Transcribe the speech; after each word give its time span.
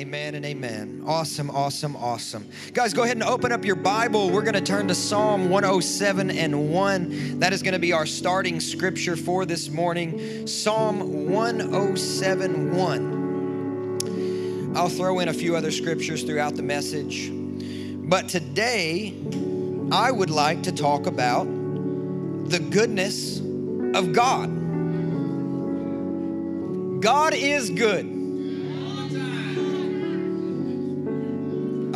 Amen 0.00 0.34
and 0.34 0.46
amen. 0.46 1.04
Awesome, 1.06 1.50
awesome, 1.50 1.94
awesome. 1.94 2.48
Guys, 2.72 2.94
go 2.94 3.02
ahead 3.02 3.18
and 3.18 3.22
open 3.22 3.52
up 3.52 3.66
your 3.66 3.76
Bible. 3.76 4.30
We're 4.30 4.40
going 4.40 4.54
to 4.54 4.62
turn 4.62 4.88
to 4.88 4.94
Psalm 4.94 5.50
107 5.50 6.30
and 6.30 6.72
1. 6.72 7.40
That 7.40 7.52
is 7.52 7.62
going 7.62 7.74
to 7.74 7.78
be 7.78 7.92
our 7.92 8.06
starting 8.06 8.60
scripture 8.60 9.14
for 9.14 9.44
this 9.44 9.68
morning. 9.68 10.46
Psalm 10.46 11.28
107 11.30 12.74
1. 12.74 14.72
I'll 14.74 14.88
throw 14.88 15.18
in 15.18 15.28
a 15.28 15.34
few 15.34 15.54
other 15.54 15.70
scriptures 15.70 16.22
throughout 16.22 16.54
the 16.54 16.62
message. 16.62 17.28
But 17.30 18.26
today, 18.30 19.14
I 19.92 20.10
would 20.10 20.30
like 20.30 20.62
to 20.62 20.72
talk 20.72 21.08
about 21.08 21.44
the 21.44 22.58
goodness 22.58 23.38
of 23.38 24.14
God. 24.14 24.48
God 27.02 27.34
is 27.34 27.68
good. 27.68 28.19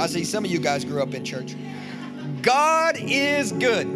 I 0.04 0.06
see 0.06 0.22
some 0.22 0.44
of 0.44 0.50
you 0.50 0.58
guys 0.58 0.84
grew 0.84 1.02
up 1.02 1.14
in 1.14 1.24
church. 1.24 1.54
God 2.42 2.98
is 3.00 3.52
good. 3.52 3.86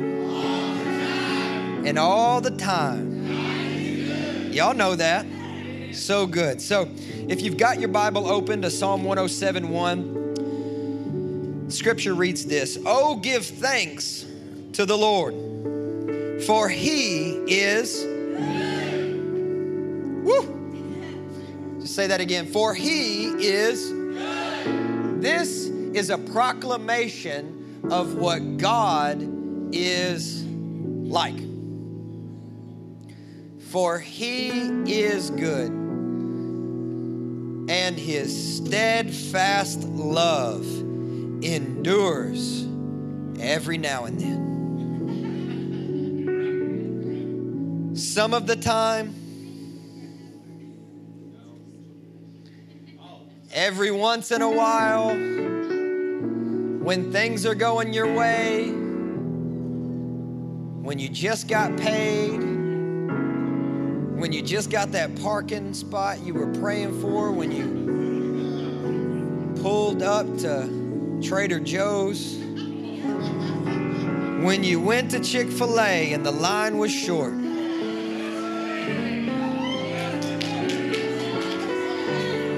And 1.85 1.99
all 1.99 2.41
the 2.41 2.53
time. 2.53 4.51
Y'all 4.51 4.73
know 4.73 4.97
that. 4.97 5.27
So 5.93 6.27
good. 6.27 6.63
So 6.63 6.89
if 7.29 7.43
you've 7.43 7.59
got 7.59 7.79
your 7.79 7.91
Bible 7.91 8.27
open 8.27 8.63
to 8.63 8.71
Psalm 8.71 9.05
107 9.05 9.69
1, 9.69 11.67
scripture 11.69 12.15
reads 12.15 12.47
this 12.47 12.79
Oh, 12.87 13.17
give 13.17 13.45
thanks 13.45 14.25
to 14.73 14.87
the 14.87 14.97
Lord, 14.97 15.35
for 16.45 16.71
he 16.71 17.33
is. 17.47 18.03
Woo! 20.25 20.55
Just 21.83 21.95
say 21.95 22.07
that 22.07 22.23
again. 22.23 22.47
For 22.47 22.73
he 22.73 23.27
is. 23.27 23.93
This 25.21 25.68
is 25.99 26.11
a 26.11 26.19
proclamation 26.19 27.81
of 27.91 28.15
what 28.15 28.57
God 28.57 29.21
is 29.73 30.45
like. 30.45 31.37
For 33.73 33.99
he 33.99 34.51
is 34.87 35.31
good, 35.31 35.73
and 37.69 37.99
his 37.99 38.57
steadfast 38.59 39.83
love 39.89 40.65
endures 41.43 42.69
every 43.41 43.77
now 43.77 44.05
and 44.05 44.21
then. 44.21 44.47
Some 47.97 48.35
of 48.35 48.47
the 48.47 48.55
time, 48.55 49.17
every 53.53 53.91
once 53.91 54.31
in 54.31 54.43
a 54.43 54.51
while, 54.51 55.58
when 56.89 57.13
things 57.13 57.45
are 57.45 57.55
going 57.55 57.93
your 57.93 58.11
way, 58.15 58.71
when 60.81 60.99
you 60.99 61.07
just 61.07 61.47
got 61.47 61.77
paid, 61.77 62.39
when 64.19 64.33
you 64.33 64.41
just 64.41 64.71
got 64.71 64.91
that 64.91 65.15
parking 65.21 65.75
spot 65.75 66.19
you 66.25 66.33
were 66.33 66.51
praying 66.55 66.99
for, 67.03 67.31
when 67.31 67.53
you 67.53 67.69
pulled 69.61 70.03
up 70.03 70.25
to 70.39 71.21
Trader 71.23 71.61
Joe's, 71.61 72.39
when 74.43 74.65
you 74.65 74.81
went 74.81 75.11
to 75.11 75.21
Chick 75.21 75.51
fil 75.51 75.79
A 75.79 76.15
and 76.15 76.25
the 76.25 76.33
line 76.33 76.79
was 76.79 76.91
short. 76.91 77.35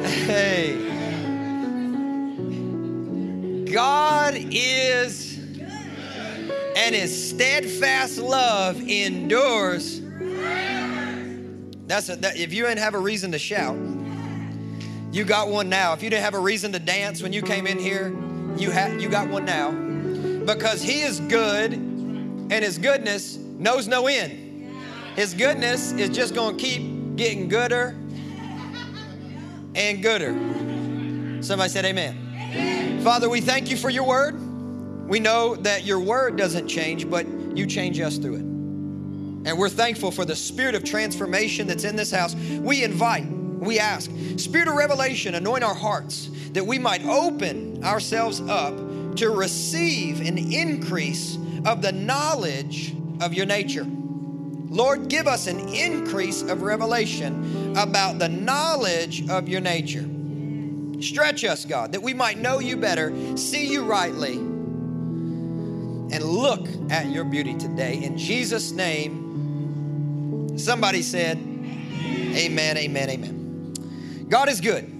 Hey. 0.06 0.89
God 3.72 4.34
is, 4.36 5.38
and 6.76 6.94
his 6.94 7.30
steadfast 7.30 8.18
love 8.18 8.80
endures. 8.80 10.00
That's 11.86 12.08
a, 12.08 12.16
that, 12.16 12.36
if 12.36 12.52
you 12.52 12.64
didn't 12.66 12.78
have 12.78 12.94
a 12.94 12.98
reason 12.98 13.32
to 13.32 13.38
shout, 13.38 13.76
you 15.12 15.24
got 15.24 15.48
one 15.48 15.68
now. 15.68 15.92
If 15.92 16.02
you 16.02 16.10
didn't 16.10 16.22
have 16.24 16.34
a 16.34 16.40
reason 16.40 16.72
to 16.72 16.78
dance 16.78 17.22
when 17.22 17.32
you 17.32 17.42
came 17.42 17.66
in 17.66 17.78
here, 17.78 18.16
you 18.56 18.70
have 18.70 19.00
you 19.00 19.08
got 19.08 19.28
one 19.28 19.44
now. 19.44 19.72
Because 20.44 20.82
he 20.82 21.00
is 21.00 21.20
good 21.20 21.72
and 21.72 22.52
his 22.52 22.78
goodness 22.78 23.36
knows 23.36 23.88
no 23.88 24.06
end. 24.06 24.72
His 25.16 25.34
goodness 25.34 25.92
is 25.92 26.10
just 26.10 26.34
going 26.34 26.56
to 26.56 26.62
keep 26.62 27.16
getting 27.16 27.48
gooder 27.48 27.96
and 29.74 30.02
gooder. 30.02 31.42
Somebody 31.42 31.70
said 31.70 31.84
amen. 31.84 32.89
Father, 33.02 33.30
we 33.30 33.40
thank 33.40 33.70
you 33.70 33.78
for 33.78 33.88
your 33.88 34.04
word. 34.04 34.38
We 35.08 35.20
know 35.20 35.56
that 35.56 35.84
your 35.86 35.98
word 35.98 36.36
doesn't 36.36 36.68
change, 36.68 37.08
but 37.08 37.26
you 37.56 37.66
change 37.66 37.98
us 37.98 38.18
through 38.18 38.34
it. 38.34 38.40
And 38.40 39.58
we're 39.58 39.70
thankful 39.70 40.10
for 40.10 40.26
the 40.26 40.36
spirit 40.36 40.74
of 40.74 40.84
transformation 40.84 41.66
that's 41.66 41.84
in 41.84 41.96
this 41.96 42.10
house. 42.10 42.34
We 42.34 42.84
invite, 42.84 43.24
we 43.26 43.78
ask, 43.78 44.10
spirit 44.36 44.68
of 44.68 44.74
revelation, 44.74 45.34
anoint 45.34 45.64
our 45.64 45.74
hearts 45.74 46.28
that 46.52 46.66
we 46.66 46.78
might 46.78 47.02
open 47.06 47.82
ourselves 47.82 48.42
up 48.42 48.74
to 49.16 49.30
receive 49.30 50.20
an 50.20 50.36
increase 50.36 51.38
of 51.64 51.80
the 51.80 51.92
knowledge 51.92 52.94
of 53.22 53.32
your 53.32 53.46
nature. 53.46 53.86
Lord, 54.68 55.08
give 55.08 55.26
us 55.26 55.46
an 55.46 55.70
increase 55.70 56.42
of 56.42 56.60
revelation 56.60 57.76
about 57.78 58.18
the 58.18 58.28
knowledge 58.28 59.26
of 59.30 59.48
your 59.48 59.62
nature. 59.62 60.06
Stretch 61.00 61.44
us, 61.44 61.64
God, 61.64 61.92
that 61.92 62.02
we 62.02 62.12
might 62.12 62.38
know 62.38 62.58
you 62.58 62.76
better, 62.76 63.36
see 63.36 63.66
you 63.66 63.84
rightly, 63.84 64.34
and 64.36 66.22
look 66.22 66.66
at 66.90 67.10
your 67.10 67.24
beauty 67.24 67.56
today. 67.56 68.02
In 68.02 68.18
Jesus' 68.18 68.72
name, 68.72 70.58
somebody 70.58 71.02
said, 71.02 71.38
Amen, 71.38 72.76
amen, 72.76 73.10
amen. 73.10 74.26
God 74.28 74.48
is 74.48 74.60
good. 74.60 74.96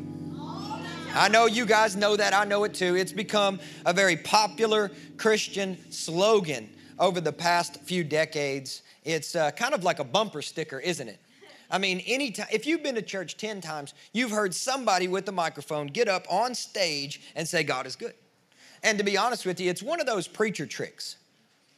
I 1.15 1.29
know 1.29 1.47
you 1.47 1.67
guys 1.67 1.97
know 1.97 2.17
that. 2.17 2.35
I 2.35 2.45
know 2.45 2.65
it 2.65 2.75
too. 2.75 2.97
It's 2.97 3.13
become 3.13 3.61
a 3.85 3.93
very 3.93 4.17
popular 4.17 4.91
Christian 5.17 5.77
slogan 5.91 6.71
over 6.99 7.21
the 7.21 7.33
past 7.33 7.81
few 7.83 8.05
decades. 8.05 8.83
It's 9.05 9.35
uh, 9.35 9.51
kind 9.53 9.75
of 9.75 9.83
like 9.83 9.99
a 9.99 10.05
bumper 10.05 10.43
sticker, 10.43 10.79
isn't 10.79 11.09
it? 11.09 11.19
I 11.71 11.79
mean, 11.79 12.01
anytime, 12.01 12.49
if 12.53 12.67
you've 12.67 12.83
been 12.83 12.97
to 12.97 13.03
church 13.03 13.37
10 13.37 13.61
times, 13.61 13.95
you've 14.13 14.31
heard 14.31 14.55
somebody 14.55 15.09
with 15.09 15.29
a 15.29 15.33
microphone 15.33 15.87
get 15.87 16.09
up 16.09 16.27
on 16.29 16.55
stage 16.55 17.21
and 17.37 17.47
say, 17.47 17.63
God 17.63 17.87
is 17.87 17.97
good. 17.97 18.15
And 18.83 18.99
to 18.99 19.05
be 19.05 19.17
honest 19.17 19.47
with 19.47 19.61
you, 19.61 19.71
it's 19.71 19.83
one 19.83 20.01
of 20.01 20.07
those 20.07 20.27
preacher 20.27 20.67
tricks. 20.67 21.17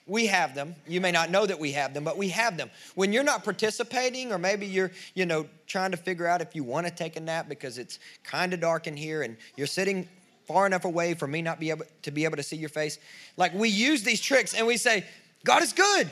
We 0.06 0.26
have 0.26 0.54
them. 0.54 0.74
You 0.88 1.00
may 1.00 1.12
not 1.12 1.30
know 1.30 1.46
that 1.46 1.58
we 1.58 1.72
have 1.72 1.94
them, 1.94 2.04
but 2.04 2.16
we 2.16 2.28
have 2.30 2.56
them. 2.56 2.70
When 2.94 3.12
you're 3.12 3.22
not 3.22 3.44
participating, 3.44 4.32
or 4.32 4.38
maybe 4.38 4.66
you're, 4.66 4.90
you 5.14 5.26
know, 5.26 5.46
trying 5.66 5.92
to 5.92 5.96
figure 5.96 6.26
out 6.26 6.40
if 6.40 6.54
you 6.54 6.64
want 6.64 6.86
to 6.86 6.92
take 6.92 7.16
a 7.16 7.20
nap 7.20 7.48
because 7.48 7.78
it's 7.78 7.98
kind 8.24 8.52
of 8.52 8.60
dark 8.60 8.86
in 8.86 8.96
here 8.96 9.22
and 9.22 9.36
you're 9.56 9.66
sitting 9.66 10.08
far 10.46 10.66
enough 10.66 10.84
away 10.84 11.14
for 11.14 11.28
me 11.28 11.40
not 11.40 11.60
be 11.60 11.70
able 11.70 11.84
to 12.02 12.10
be 12.10 12.24
able 12.24 12.36
to 12.36 12.42
see 12.42 12.56
your 12.56 12.68
face. 12.68 12.98
Like 13.36 13.54
we 13.54 13.68
use 13.68 14.02
these 14.02 14.20
tricks 14.20 14.54
and 14.54 14.66
we 14.66 14.76
say, 14.76 15.06
God 15.44 15.62
is 15.62 15.72
good. 15.72 16.10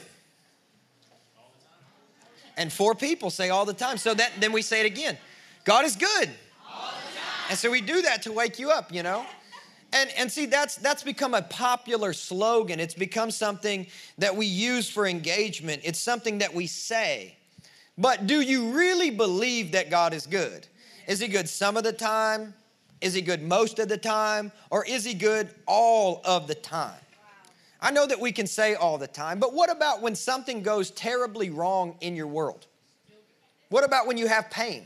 And 2.60 2.70
four 2.70 2.94
people 2.94 3.30
say 3.30 3.48
all 3.48 3.64
the 3.64 3.72
time. 3.72 3.96
So 3.96 4.12
that 4.12 4.32
then 4.38 4.52
we 4.52 4.60
say 4.60 4.80
it 4.80 4.86
again. 4.86 5.16
God 5.64 5.86
is 5.86 5.96
good. 5.96 6.28
And 7.48 7.58
so 7.58 7.70
we 7.70 7.80
do 7.80 8.02
that 8.02 8.20
to 8.22 8.32
wake 8.32 8.58
you 8.58 8.70
up, 8.70 8.92
you 8.92 9.02
know? 9.02 9.24
And, 9.94 10.10
and 10.16 10.30
see, 10.30 10.44
that's, 10.44 10.76
that's 10.76 11.02
become 11.02 11.32
a 11.32 11.40
popular 11.40 12.12
slogan. 12.12 12.78
It's 12.78 12.92
become 12.92 13.30
something 13.30 13.86
that 14.18 14.36
we 14.36 14.44
use 14.44 14.90
for 14.90 15.06
engagement. 15.06 15.80
It's 15.84 15.98
something 15.98 16.38
that 16.38 16.52
we 16.52 16.66
say. 16.66 17.34
But 17.96 18.26
do 18.26 18.42
you 18.42 18.72
really 18.72 19.08
believe 19.08 19.72
that 19.72 19.88
God 19.88 20.12
is 20.12 20.26
good? 20.26 20.66
Is 21.08 21.18
He 21.18 21.28
good 21.28 21.48
some 21.48 21.78
of 21.78 21.82
the 21.82 21.94
time? 21.94 22.52
Is 23.00 23.14
He 23.14 23.22
good 23.22 23.42
most 23.42 23.78
of 23.78 23.88
the 23.88 23.96
time? 23.96 24.52
Or 24.70 24.84
is 24.84 25.02
He 25.02 25.14
good 25.14 25.48
all 25.66 26.20
of 26.26 26.46
the 26.46 26.54
time? 26.54 27.00
I 27.82 27.90
know 27.90 28.06
that 28.06 28.20
we 28.20 28.32
can 28.32 28.46
say 28.46 28.74
all 28.74 28.98
the 28.98 29.06
time, 29.06 29.38
but 29.38 29.54
what 29.54 29.70
about 29.70 30.02
when 30.02 30.14
something 30.14 30.62
goes 30.62 30.90
terribly 30.90 31.50
wrong 31.50 31.96
in 32.00 32.14
your 32.14 32.26
world? 32.26 32.66
What 33.70 33.84
about 33.84 34.06
when 34.06 34.18
you 34.18 34.26
have 34.26 34.50
pain? 34.50 34.84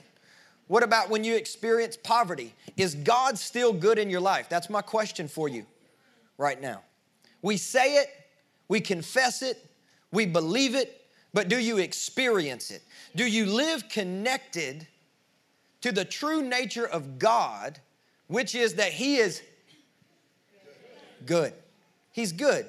What 0.68 0.82
about 0.82 1.10
when 1.10 1.24
you 1.24 1.34
experience 1.34 1.96
poverty? 1.96 2.54
Is 2.76 2.94
God 2.94 3.38
still 3.38 3.72
good 3.72 3.98
in 3.98 4.10
your 4.10 4.20
life? 4.20 4.48
That's 4.48 4.70
my 4.70 4.80
question 4.80 5.28
for 5.28 5.48
you 5.48 5.66
right 6.38 6.60
now. 6.60 6.82
We 7.42 7.56
say 7.56 7.96
it, 7.96 8.08
we 8.68 8.80
confess 8.80 9.42
it, 9.42 9.64
we 10.12 10.26
believe 10.26 10.74
it, 10.74 11.06
but 11.32 11.48
do 11.48 11.58
you 11.58 11.78
experience 11.78 12.70
it? 12.70 12.82
Do 13.16 13.26
you 13.26 13.46
live 13.46 13.88
connected 13.88 14.86
to 15.80 15.92
the 15.92 16.04
true 16.04 16.42
nature 16.42 16.86
of 16.86 17.18
God, 17.18 17.78
which 18.28 18.54
is 18.54 18.74
that 18.74 18.92
He 18.92 19.16
is 19.16 19.42
good? 21.26 21.52
He's 22.12 22.32
good. 22.32 22.68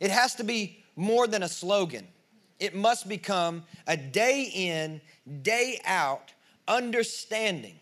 It 0.00 0.10
has 0.10 0.34
to 0.36 0.44
be 0.44 0.82
more 0.96 1.26
than 1.26 1.42
a 1.42 1.48
slogan. 1.48 2.06
It 2.60 2.74
must 2.74 3.08
become 3.08 3.64
a 3.86 3.96
day 3.96 4.50
in, 4.54 5.00
day 5.42 5.80
out 5.84 6.32
understanding 6.66 7.78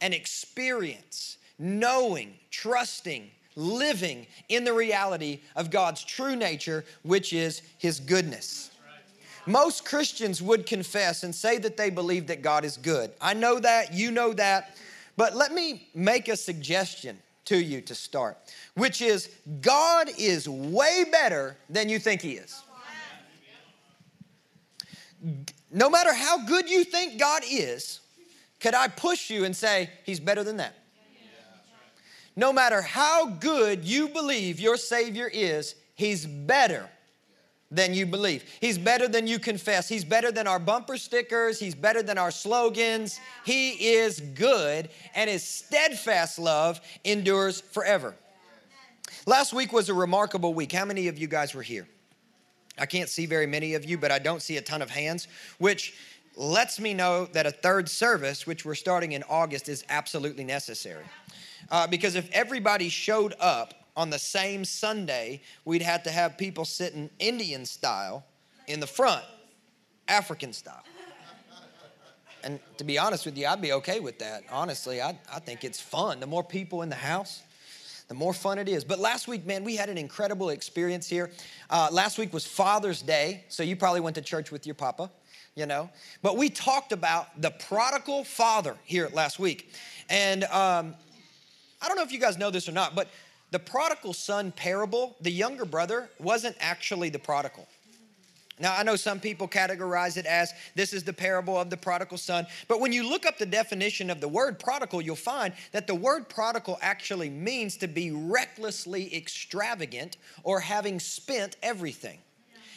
and 0.00 0.14
experience 0.14 1.38
knowing, 1.58 2.34
trusting, 2.50 3.30
living 3.54 4.26
in 4.48 4.64
the 4.64 4.72
reality 4.72 5.40
of 5.56 5.70
God's 5.70 6.02
true 6.02 6.34
nature, 6.34 6.84
which 7.02 7.32
is 7.32 7.62
His 7.78 8.00
goodness. 8.00 8.70
Most 9.46 9.84
Christians 9.84 10.40
would 10.40 10.66
confess 10.66 11.22
and 11.22 11.34
say 11.34 11.58
that 11.58 11.76
they 11.76 11.90
believe 11.90 12.26
that 12.28 12.42
God 12.42 12.64
is 12.64 12.76
good. 12.76 13.10
I 13.20 13.34
know 13.34 13.58
that, 13.58 13.92
you 13.92 14.10
know 14.10 14.32
that, 14.34 14.76
but 15.16 15.34
let 15.34 15.52
me 15.52 15.88
make 15.94 16.28
a 16.28 16.36
suggestion 16.36 17.18
to 17.50 17.60
you 17.60 17.80
to 17.80 17.96
start, 17.96 18.38
which 18.74 19.02
is 19.02 19.28
God 19.60 20.08
is 20.16 20.48
way 20.48 21.04
better 21.10 21.56
than 21.68 21.88
you 21.88 21.98
think 21.98 22.22
He 22.22 22.34
is. 22.34 22.62
No 25.72 25.90
matter 25.90 26.14
how 26.14 26.46
good 26.46 26.70
you 26.70 26.84
think 26.84 27.18
God 27.18 27.42
is, 27.50 27.98
could 28.60 28.74
I 28.74 28.86
push 28.86 29.30
you 29.30 29.44
and 29.44 29.54
say, 29.54 29.90
He's 30.04 30.20
better 30.20 30.44
than 30.44 30.58
that? 30.58 30.76
No 32.36 32.52
matter 32.52 32.82
how 32.82 33.26
good 33.26 33.84
you 33.84 34.08
believe 34.08 34.60
your 34.60 34.76
Savior 34.76 35.28
is, 35.32 35.74
He's 35.96 36.26
better 36.26 36.88
than 37.70 37.94
you 37.94 38.04
believe. 38.04 38.44
He's 38.60 38.78
better 38.78 39.06
than 39.06 39.26
you 39.26 39.38
confess. 39.38 39.88
He's 39.88 40.04
better 40.04 40.32
than 40.32 40.46
our 40.46 40.58
bumper 40.58 40.96
stickers. 40.96 41.60
He's 41.60 41.74
better 41.74 42.02
than 42.02 42.18
our 42.18 42.30
slogans. 42.30 43.20
He 43.44 43.92
is 43.94 44.20
good, 44.20 44.90
and 45.14 45.30
His 45.30 45.44
steadfast 45.44 46.38
love 46.38 46.80
endures 47.04 47.60
forever. 47.60 48.14
Last 49.26 49.52
week 49.52 49.72
was 49.72 49.88
a 49.88 49.94
remarkable 49.94 50.54
week. 50.54 50.72
How 50.72 50.84
many 50.84 51.08
of 51.08 51.18
you 51.18 51.28
guys 51.28 51.54
were 51.54 51.62
here? 51.62 51.86
I 52.78 52.86
can't 52.86 53.08
see 53.08 53.26
very 53.26 53.46
many 53.46 53.74
of 53.74 53.84
you, 53.84 53.98
but 53.98 54.10
I 54.10 54.18
don't 54.18 54.40
see 54.40 54.56
a 54.56 54.62
ton 54.62 54.82
of 54.82 54.90
hands, 54.90 55.28
which 55.58 55.94
lets 56.36 56.80
me 56.80 56.94
know 56.94 57.26
that 57.26 57.46
a 57.46 57.50
third 57.50 57.88
service, 57.88 58.46
which 58.46 58.64
we're 58.64 58.74
starting 58.74 59.12
in 59.12 59.22
August, 59.28 59.68
is 59.68 59.84
absolutely 59.90 60.44
necessary. 60.44 61.04
Uh, 61.70 61.86
because 61.86 62.14
if 62.14 62.28
everybody 62.32 62.88
showed 62.88 63.34
up 63.38 63.74
on 64.00 64.08
the 64.08 64.18
same 64.18 64.64
Sunday, 64.64 65.42
we'd 65.66 65.82
have 65.82 66.02
to 66.04 66.10
have 66.10 66.38
people 66.38 66.64
sitting 66.64 67.10
Indian 67.18 67.66
style 67.66 68.24
in 68.66 68.80
the 68.80 68.86
front, 68.86 69.22
African 70.08 70.54
style. 70.54 70.82
And 72.42 72.58
to 72.78 72.84
be 72.84 72.98
honest 72.98 73.26
with 73.26 73.36
you, 73.36 73.46
I'd 73.46 73.60
be 73.60 73.74
okay 73.74 74.00
with 74.00 74.18
that. 74.20 74.44
Honestly, 74.50 75.02
I, 75.02 75.18
I 75.30 75.38
think 75.40 75.64
it's 75.64 75.78
fun. 75.78 76.18
The 76.18 76.26
more 76.26 76.42
people 76.42 76.80
in 76.80 76.88
the 76.88 76.94
house, 76.94 77.42
the 78.08 78.14
more 78.14 78.32
fun 78.32 78.58
it 78.58 78.70
is. 78.70 78.84
But 78.84 78.98
last 78.98 79.28
week, 79.28 79.44
man, 79.44 79.64
we 79.64 79.76
had 79.76 79.90
an 79.90 79.98
incredible 79.98 80.48
experience 80.48 81.06
here. 81.06 81.30
Uh, 81.68 81.90
last 81.92 82.16
week 82.16 82.32
was 82.32 82.46
Father's 82.46 83.02
Day, 83.02 83.44
so 83.50 83.62
you 83.62 83.76
probably 83.76 84.00
went 84.00 84.14
to 84.16 84.22
church 84.22 84.50
with 84.50 84.64
your 84.64 84.74
papa, 84.74 85.10
you 85.54 85.66
know. 85.66 85.90
But 86.22 86.38
we 86.38 86.48
talked 86.48 86.92
about 86.92 87.38
the 87.42 87.50
prodigal 87.50 88.24
father 88.24 88.76
here 88.84 89.10
last 89.12 89.38
week. 89.38 89.70
And 90.08 90.44
um, 90.44 90.94
I 91.82 91.88
don't 91.88 91.96
know 91.98 92.02
if 92.02 92.12
you 92.12 92.18
guys 92.18 92.38
know 92.38 92.50
this 92.50 92.66
or 92.66 92.72
not, 92.72 92.94
but 92.94 93.08
the 93.50 93.58
prodigal 93.58 94.12
son 94.12 94.52
parable, 94.52 95.16
the 95.20 95.30
younger 95.30 95.64
brother 95.64 96.08
wasn't 96.18 96.56
actually 96.60 97.08
the 97.08 97.18
prodigal. 97.18 97.66
Now, 98.60 98.76
I 98.76 98.82
know 98.82 98.94
some 98.94 99.20
people 99.20 99.48
categorize 99.48 100.18
it 100.18 100.26
as 100.26 100.52
this 100.74 100.92
is 100.92 101.02
the 101.02 101.14
parable 101.14 101.58
of 101.58 101.70
the 101.70 101.78
prodigal 101.78 102.18
son, 102.18 102.46
but 102.68 102.78
when 102.78 102.92
you 102.92 103.08
look 103.08 103.24
up 103.24 103.38
the 103.38 103.46
definition 103.46 104.10
of 104.10 104.20
the 104.20 104.28
word 104.28 104.58
prodigal, 104.58 105.00
you'll 105.00 105.16
find 105.16 105.54
that 105.72 105.86
the 105.86 105.94
word 105.94 106.28
prodigal 106.28 106.78
actually 106.82 107.30
means 107.30 107.78
to 107.78 107.88
be 107.88 108.10
recklessly 108.10 109.16
extravagant 109.16 110.18
or 110.42 110.60
having 110.60 111.00
spent 111.00 111.56
everything. 111.62 112.18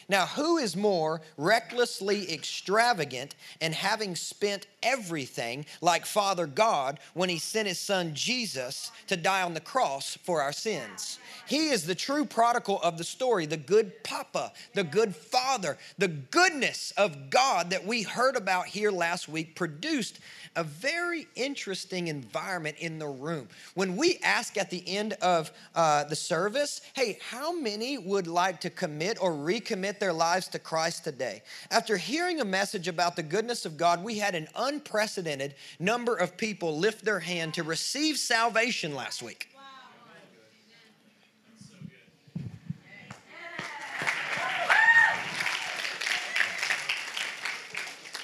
Now, 0.07 0.25
who 0.25 0.57
is 0.57 0.75
more 0.75 1.21
recklessly 1.37 2.31
extravagant 2.31 3.35
and 3.59 3.73
having 3.73 4.15
spent 4.15 4.67
everything 4.83 5.65
like 5.81 6.05
Father 6.05 6.45
God 6.45 6.99
when 7.13 7.29
He 7.29 7.39
sent 7.39 7.67
His 7.67 7.79
Son 7.79 8.13
Jesus 8.13 8.91
to 9.07 9.17
die 9.17 9.41
on 9.41 9.53
the 9.53 9.59
cross 9.59 10.17
for 10.23 10.41
our 10.41 10.53
sins? 10.53 11.19
He 11.47 11.69
is 11.69 11.85
the 11.85 11.95
true 11.95 12.25
prodigal 12.25 12.81
of 12.81 12.97
the 12.97 13.03
story, 13.03 13.45
the 13.45 13.57
good 13.57 14.03
papa, 14.03 14.53
the 14.73 14.83
good 14.83 15.15
father. 15.15 15.77
The 15.97 16.07
goodness 16.07 16.93
of 16.97 17.29
God 17.29 17.69
that 17.71 17.85
we 17.85 18.03
heard 18.03 18.35
about 18.35 18.67
here 18.67 18.91
last 18.91 19.27
week 19.27 19.55
produced 19.55 20.19
a 20.55 20.63
very 20.63 21.27
interesting 21.35 22.07
environment 22.07 22.77
in 22.79 22.99
the 22.99 23.07
room. 23.07 23.47
When 23.73 23.97
we 23.97 24.19
ask 24.23 24.57
at 24.57 24.69
the 24.69 24.83
end 24.87 25.13
of 25.13 25.51
uh, 25.75 26.03
the 26.05 26.15
service, 26.15 26.81
hey, 26.93 27.19
how 27.29 27.53
many 27.53 27.97
would 27.97 28.27
like 28.27 28.61
to 28.61 28.69
commit 28.69 29.17
or 29.21 29.31
recommit 29.31 29.99
their 29.99 30.13
lives 30.13 30.47
to 30.49 30.59
Christ 30.59 31.03
today? 31.03 31.41
After 31.71 31.97
hearing 31.97 32.39
a 32.39 32.45
message 32.45 32.87
about 32.87 33.15
the 33.15 33.23
goodness 33.23 33.65
of 33.65 33.77
God, 33.77 34.03
we 34.03 34.17
had 34.17 34.35
an 34.35 34.47
unprecedented 34.73 35.55
number 35.79 36.15
of 36.15 36.37
people 36.37 36.77
lift 36.77 37.05
their 37.05 37.19
hand 37.19 37.53
to 37.55 37.63
receive 37.63 38.17
salvation 38.17 38.95
last 38.95 39.21
week. 39.21 39.49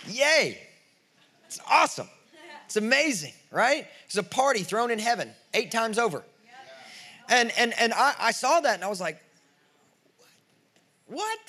Yay! 0.07 0.57
It's 1.45 1.59
awesome. 1.69 2.09
It's 2.65 2.75
amazing, 2.75 3.33
right? 3.51 3.87
It's 4.05 4.17
a 4.17 4.23
party 4.23 4.63
thrown 4.63 4.91
in 4.91 4.99
heaven 4.99 5.31
eight 5.53 5.71
times 5.71 5.97
over. 5.99 6.23
And 7.29 7.51
and 7.57 7.73
and 7.79 7.93
I, 7.93 8.15
I 8.19 8.31
saw 8.31 8.59
that 8.59 8.75
and 8.75 8.83
I 8.83 8.87
was 8.87 8.99
like, 8.99 9.21
what? 11.05 11.39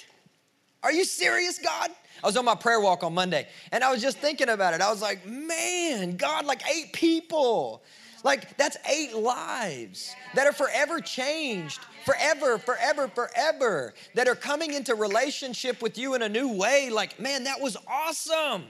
Are 0.82 0.92
you 0.92 1.04
serious, 1.04 1.58
God? 1.58 1.90
I 2.22 2.26
was 2.26 2.36
on 2.36 2.44
my 2.44 2.54
prayer 2.54 2.80
walk 2.80 3.02
on 3.02 3.14
Monday 3.14 3.48
and 3.72 3.82
I 3.82 3.90
was 3.90 4.02
just 4.02 4.18
thinking 4.18 4.48
about 4.48 4.74
it. 4.74 4.80
I 4.80 4.90
was 4.90 5.02
like, 5.02 5.26
man, 5.26 6.16
God, 6.16 6.44
like 6.46 6.62
eight 6.68 6.92
people. 6.92 7.82
Like, 8.22 8.56
that's 8.56 8.76
eight 8.86 9.14
lives 9.14 10.14
that 10.34 10.46
are 10.46 10.52
forever 10.52 11.00
changed, 11.00 11.80
forever, 12.04 12.58
forever, 12.58 13.08
forever, 13.08 13.94
that 14.14 14.28
are 14.28 14.34
coming 14.34 14.74
into 14.74 14.94
relationship 14.94 15.80
with 15.80 15.96
you 15.96 16.14
in 16.14 16.22
a 16.22 16.28
new 16.28 16.52
way. 16.52 16.90
Like, 16.90 17.18
man, 17.18 17.44
that 17.44 17.60
was 17.60 17.76
awesome. 17.88 18.64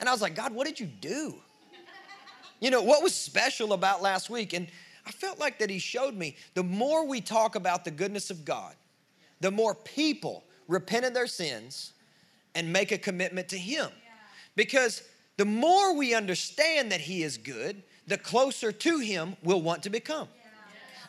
And 0.00 0.08
I 0.08 0.12
was 0.12 0.20
like, 0.20 0.34
God, 0.34 0.52
what 0.52 0.66
did 0.66 0.80
you 0.80 0.86
do? 0.86 1.36
You 2.60 2.70
know, 2.70 2.82
what 2.82 3.02
was 3.02 3.14
special 3.14 3.72
about 3.72 4.02
last 4.02 4.30
week? 4.30 4.52
And 4.52 4.66
I 5.06 5.10
felt 5.12 5.38
like 5.38 5.58
that 5.60 5.70
He 5.70 5.78
showed 5.78 6.14
me 6.14 6.36
the 6.54 6.64
more 6.64 7.06
we 7.06 7.20
talk 7.20 7.54
about 7.54 7.84
the 7.84 7.90
goodness 7.90 8.30
of 8.30 8.44
God, 8.44 8.74
the 9.40 9.50
more 9.50 9.74
people 9.74 10.44
repent 10.66 11.04
of 11.04 11.14
their 11.14 11.26
sins 11.26 11.92
and 12.56 12.72
make 12.72 12.90
a 12.90 12.98
commitment 12.98 13.48
to 13.50 13.58
Him. 13.58 13.88
Because 14.56 15.02
the 15.36 15.44
more 15.44 15.94
we 15.94 16.14
understand 16.14 16.90
that 16.90 17.00
He 17.00 17.22
is 17.22 17.36
good, 17.36 17.82
the 18.08 18.18
closer 18.18 18.72
to 18.72 18.98
Him 18.98 19.36
we'll 19.44 19.62
want 19.62 19.84
to 19.84 19.90
become. 19.90 20.26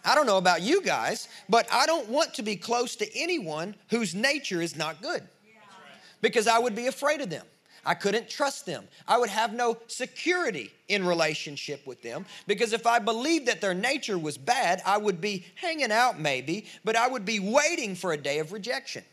I 0.06 0.14
don't 0.14 0.28
know 0.28 0.38
about 0.38 0.62
you 0.62 0.82
guys, 0.84 1.28
but 1.50 1.68
I 1.72 1.86
don't 1.86 2.08
want 2.10 2.36
to 2.36 2.44
be 2.44 2.56
close 2.56 2.96
to 2.98 3.18
anyone 3.18 3.76
whose 3.90 4.14
nature 4.14 4.62
is 4.62 4.76
not 4.76 5.02
good 5.02 5.24
because 6.22 6.48
I 6.48 6.60
would 6.60 6.76
be 6.76 6.88
afraid 6.88 7.22
of 7.22 7.30
them. 7.30 7.46
I 7.86 7.94
couldn't 7.94 8.30
trust 8.30 8.66
them. 8.66 8.86
I 9.08 9.18
would 9.18 9.30
have 9.30 9.54
no 9.54 9.78
security 9.88 10.74
in 10.90 11.06
relationship 11.06 11.88
with 11.88 12.02
them 12.02 12.26
because 12.46 12.74
if 12.74 12.86
I 12.86 13.00
believed 13.00 13.48
that 13.48 13.62
their 13.62 13.74
nature 13.74 14.18
was 14.18 14.38
bad, 14.38 14.82
I 14.86 14.98
would 14.98 15.22
be 15.22 15.46
hanging 15.56 15.92
out 15.92 16.20
maybe, 16.20 16.66
but 16.84 16.98
I 16.98 17.08
would 17.08 17.24
be 17.24 17.40
waiting 17.40 17.96
for 17.96 18.12
a 18.12 18.18
day 18.18 18.40
of 18.40 18.52
rejection. 18.52 19.04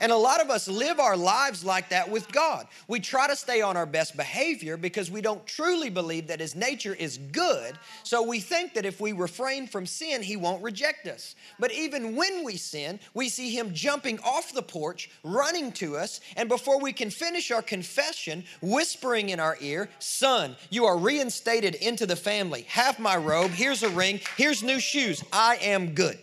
And 0.00 0.12
a 0.12 0.16
lot 0.16 0.40
of 0.40 0.50
us 0.50 0.68
live 0.68 1.00
our 1.00 1.16
lives 1.16 1.64
like 1.64 1.88
that 1.90 2.10
with 2.10 2.30
God. 2.32 2.66
We 2.88 3.00
try 3.00 3.28
to 3.28 3.36
stay 3.36 3.62
on 3.62 3.76
our 3.76 3.86
best 3.86 4.16
behavior 4.16 4.76
because 4.76 5.10
we 5.10 5.20
don't 5.20 5.46
truly 5.46 5.90
believe 5.90 6.26
that 6.28 6.40
His 6.40 6.54
nature 6.54 6.94
is 6.94 7.18
good. 7.18 7.78
So 8.02 8.22
we 8.22 8.40
think 8.40 8.74
that 8.74 8.86
if 8.86 9.00
we 9.00 9.12
refrain 9.12 9.66
from 9.66 9.86
sin, 9.86 10.22
He 10.22 10.36
won't 10.36 10.62
reject 10.62 11.06
us. 11.06 11.34
But 11.58 11.72
even 11.72 12.16
when 12.16 12.44
we 12.44 12.56
sin, 12.56 13.00
we 13.14 13.28
see 13.28 13.50
Him 13.50 13.72
jumping 13.72 14.18
off 14.20 14.52
the 14.52 14.62
porch, 14.62 15.10
running 15.22 15.72
to 15.72 15.96
us, 15.96 16.20
and 16.36 16.48
before 16.48 16.80
we 16.80 16.92
can 16.92 17.10
finish 17.10 17.50
our 17.50 17.62
confession, 17.62 18.44
whispering 18.60 19.30
in 19.30 19.40
our 19.40 19.56
ear, 19.60 19.88
Son, 19.98 20.56
you 20.70 20.84
are 20.84 20.98
reinstated 20.98 21.74
into 21.76 22.06
the 22.06 22.16
family. 22.16 22.62
Have 22.68 22.98
my 22.98 23.16
robe. 23.16 23.50
Here's 23.50 23.82
a 23.82 23.90
ring. 23.90 24.20
Here's 24.36 24.62
new 24.62 24.80
shoes. 24.80 25.22
I 25.32 25.56
am 25.56 25.94
good. 25.94 26.18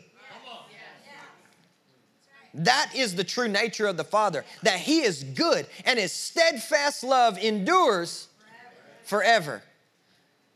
That 2.53 2.91
is 2.96 3.15
the 3.15 3.24
true 3.24 3.48
nature 3.48 3.88
of 3.88 3.98
the 3.98 4.03
Father, 4.03 4.43
that 4.63 4.79
He 4.79 5.01
is 5.01 5.24
good 5.24 5.65
and 5.86 5.98
His 5.98 6.12
steadfast 6.12 7.03
love 7.03 7.38
endures 7.38 8.27
forever. 9.03 9.62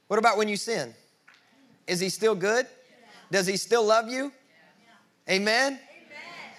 What 0.08 0.20
about 0.20 0.38
when 0.38 0.48
you 0.48 0.58
sin? 0.58 0.94
Is 1.88 2.00
He 2.00 2.10
still 2.10 2.36
good? 2.36 2.68
Does 3.32 3.48
He 3.48 3.58
still 3.58 3.86
love 3.86 4.10
you? 4.10 4.32
Amen? 5.30 5.80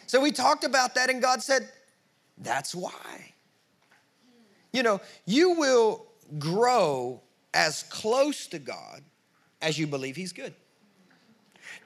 So 0.07 0.21
we 0.21 0.31
talked 0.31 0.65
about 0.65 0.95
that, 0.95 1.11
and 1.11 1.21
God 1.21 1.43
said, 1.43 1.69
That's 2.39 2.75
why. 2.75 3.33
You 4.73 4.83
know, 4.83 5.01
you 5.25 5.51
will 5.53 6.07
grow 6.39 7.23
as 7.55 7.85
close 7.85 8.47
to 8.49 8.59
God 8.59 9.03
as 9.63 9.79
you 9.79 9.87
believe 9.87 10.17
He's 10.17 10.33
good. 10.33 10.55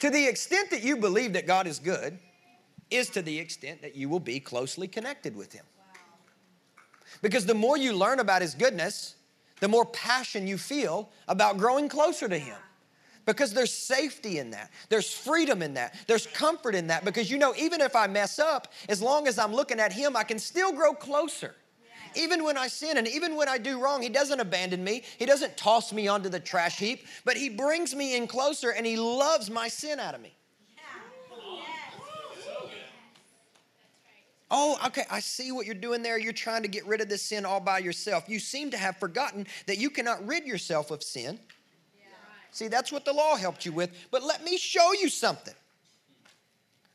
To 0.01 0.11
the 0.11 0.27
extent 0.27 0.71
that 0.71 0.83
you 0.83 0.97
believe 0.97 1.35
that 1.35 1.47
God 1.47 1.67
is 1.67 1.79
good, 1.79 2.19
is 2.91 3.09
to 3.11 3.23
the 3.23 3.39
extent 3.39 3.83
that 3.83 3.97
you 3.97 4.09
will 4.09 4.21
be 4.21 4.41
closely 4.41 4.89
connected 4.89 5.37
with 5.37 5.53
Him. 5.53 5.65
Because 7.23 7.47
the 7.47 7.55
more 7.55 7.77
you 7.77 7.93
learn 7.93 8.21
about 8.21 8.43
His 8.43 8.55
goodness, 8.55 9.17
the 9.61 9.69
more 9.69 9.85
passion 9.87 10.47
you 10.47 10.59
feel 10.59 11.11
about 11.29 11.59
growing 11.59 11.89
closer 11.89 12.29
to 12.29 12.39
Him. 12.39 12.57
Because 13.27 13.53
there's 13.53 13.73
safety 13.73 14.39
in 14.39 14.51
that. 14.51 14.71
There's 14.89 15.13
freedom 15.13 15.63
in 15.63 15.75
that. 15.75 15.95
There's 16.07 16.27
comfort 16.27 16.75
in 16.75 16.87
that. 16.89 17.05
Because 17.05 17.31
you 17.31 17.39
know, 17.39 17.55
even 17.57 17.81
if 17.81 17.95
I 17.95 18.07
mess 18.07 18.39
up, 18.39 18.73
as 18.89 19.03
long 19.03 19.29
as 19.29 19.39
I'm 19.39 19.53
looking 19.53 19.79
at 19.79 19.93
Him, 19.93 20.17
I 20.17 20.25
can 20.25 20.39
still 20.39 20.73
grow 20.73 20.95
closer. 20.95 21.55
Even 22.17 22.43
when 22.43 22.57
I 22.57 22.67
sin 22.67 22.97
and 22.97 23.07
even 23.07 23.37
when 23.37 23.49
I 23.49 23.59
do 23.59 23.81
wrong, 23.81 24.03
He 24.03 24.09
doesn't 24.09 24.41
abandon 24.41 24.83
me. 24.83 25.03
He 25.19 25.27
doesn't 25.27 25.57
toss 25.57 25.93
me 25.93 26.09
onto 26.09 26.29
the 26.29 26.41
trash 26.41 26.79
heap, 26.79 27.07
but 27.25 27.37
He 27.37 27.49
brings 27.49 27.95
me 27.95 28.17
in 28.17 28.27
closer 28.27 28.71
and 28.71 28.85
He 28.85 28.97
loves 28.97 29.51
my 29.51 29.69
sin 29.69 30.01
out 30.01 30.15
of 30.15 30.21
me. 30.21 30.35
Oh, 34.51 34.79
okay, 34.87 35.05
I 35.11 35.21
see 35.21 35.53
what 35.53 35.65
you're 35.65 35.77
doing 35.77 36.03
there. 36.03 36.19
You're 36.19 36.33
trying 36.33 36.63
to 36.63 36.69
get 36.69 36.85
rid 36.85 37.01
of 37.01 37.09
this 37.09 37.23
sin 37.23 37.45
all 37.45 37.61
by 37.61 37.79
yourself. 37.79 38.25
You 38.29 38.41
seem 38.41 38.71
to 38.73 38.77
have 38.77 38.97
forgotten 38.97 39.47
that 39.67 39.79
you 39.79 39.91
cannot 39.91 40.27
rid 40.27 40.45
yourself 40.45 40.91
of 40.91 41.05
sin. 41.05 41.39
Yeah. 41.97 42.07
See, 42.51 42.67
that's 42.67 42.91
what 42.91 43.05
the 43.05 43.13
law 43.13 43.37
helped 43.37 43.65
you 43.65 43.71
with. 43.71 43.91
But 44.11 44.25
let 44.25 44.43
me 44.43 44.59
show 44.59 44.93
you 44.93 45.09
something. 45.09 45.55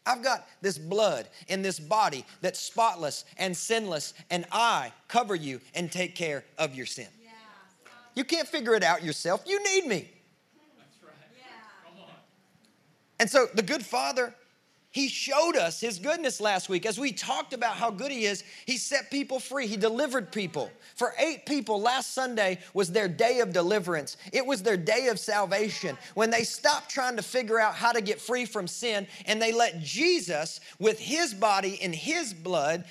I've 0.06 0.22
got 0.22 0.48
this 0.62 0.78
blood 0.78 1.30
in 1.48 1.62
this 1.62 1.80
body 1.80 2.26
that's 2.42 2.60
spotless 2.60 3.26
and 3.38 3.56
sinless, 3.56 4.14
and 4.30 4.46
I 4.52 4.92
cover 5.08 5.34
you 5.34 5.62
and 5.74 5.92
take 5.92 6.14
care 6.14 6.44
of 6.58 6.76
your 6.76 6.86
sin. 6.86 7.08
Yeah. 7.24 7.32
You 8.16 8.26
can't 8.26 8.48
figure 8.48 8.76
it 8.76 8.84
out 8.84 9.02
yourself. 9.02 9.44
You 9.48 9.64
need 9.64 9.88
me. 9.88 10.10
That's 10.78 11.04
right. 11.04 11.14
Yeah. 11.98 12.04
And 13.20 13.30
so 13.30 13.48
the 13.54 13.64
good 13.64 13.84
father 13.84 14.36
he 14.96 15.10
showed 15.10 15.58
us 15.58 15.82
His 15.82 16.00
goodness 16.00 16.40
last 16.40 16.70
week. 16.70 16.86
As 16.86 16.98
we 16.98 17.12
talked 17.12 17.52
about 17.52 17.76
how 17.76 17.92
good 17.92 18.12
He 18.12 18.24
is, 18.24 18.46
He 18.66 18.78
set 18.78 19.12
people 19.12 19.42
free. 19.42 19.68
He 19.68 19.76
delivered 19.76 20.32
people. 20.32 20.72
For 20.96 21.14
eight 21.20 21.46
people, 21.46 21.82
last 21.82 22.14
Sunday 22.14 22.60
was 22.74 22.94
their 22.94 23.10
day 23.10 23.42
of 23.42 23.52
deliverance. 23.52 24.16
It 24.32 24.46
was 24.46 24.64
their 24.64 24.78
day 24.78 25.08
of 25.08 25.20
salvation 25.20 25.98
when 26.14 26.30
they 26.30 26.46
stopped 26.46 26.90
trying 26.90 27.18
to 27.18 27.22
figure 27.22 27.60
out 27.60 27.76
how 27.76 27.92
to 27.92 28.00
get 28.00 28.22
free 28.22 28.46
from 28.46 28.70
sin 28.70 29.06
and 29.26 29.42
they 29.42 29.52
let 29.52 29.82
Jesus, 29.82 30.62
with 30.80 30.98
His 30.98 31.34
body 31.34 31.78
and 31.82 31.94
His 31.94 32.34
blood, 32.34 32.86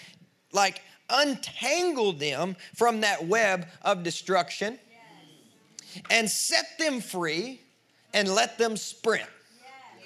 like 0.52 0.82
untangle 1.08 2.12
them 2.12 2.54
from 2.74 3.00
that 3.00 3.26
web 3.26 3.66
of 3.80 4.02
destruction 4.02 4.78
and 6.10 6.28
set 6.28 6.66
them 6.78 7.00
free 7.00 7.62
and 8.12 8.28
let 8.28 8.58
them 8.58 8.76
sprint 8.76 9.24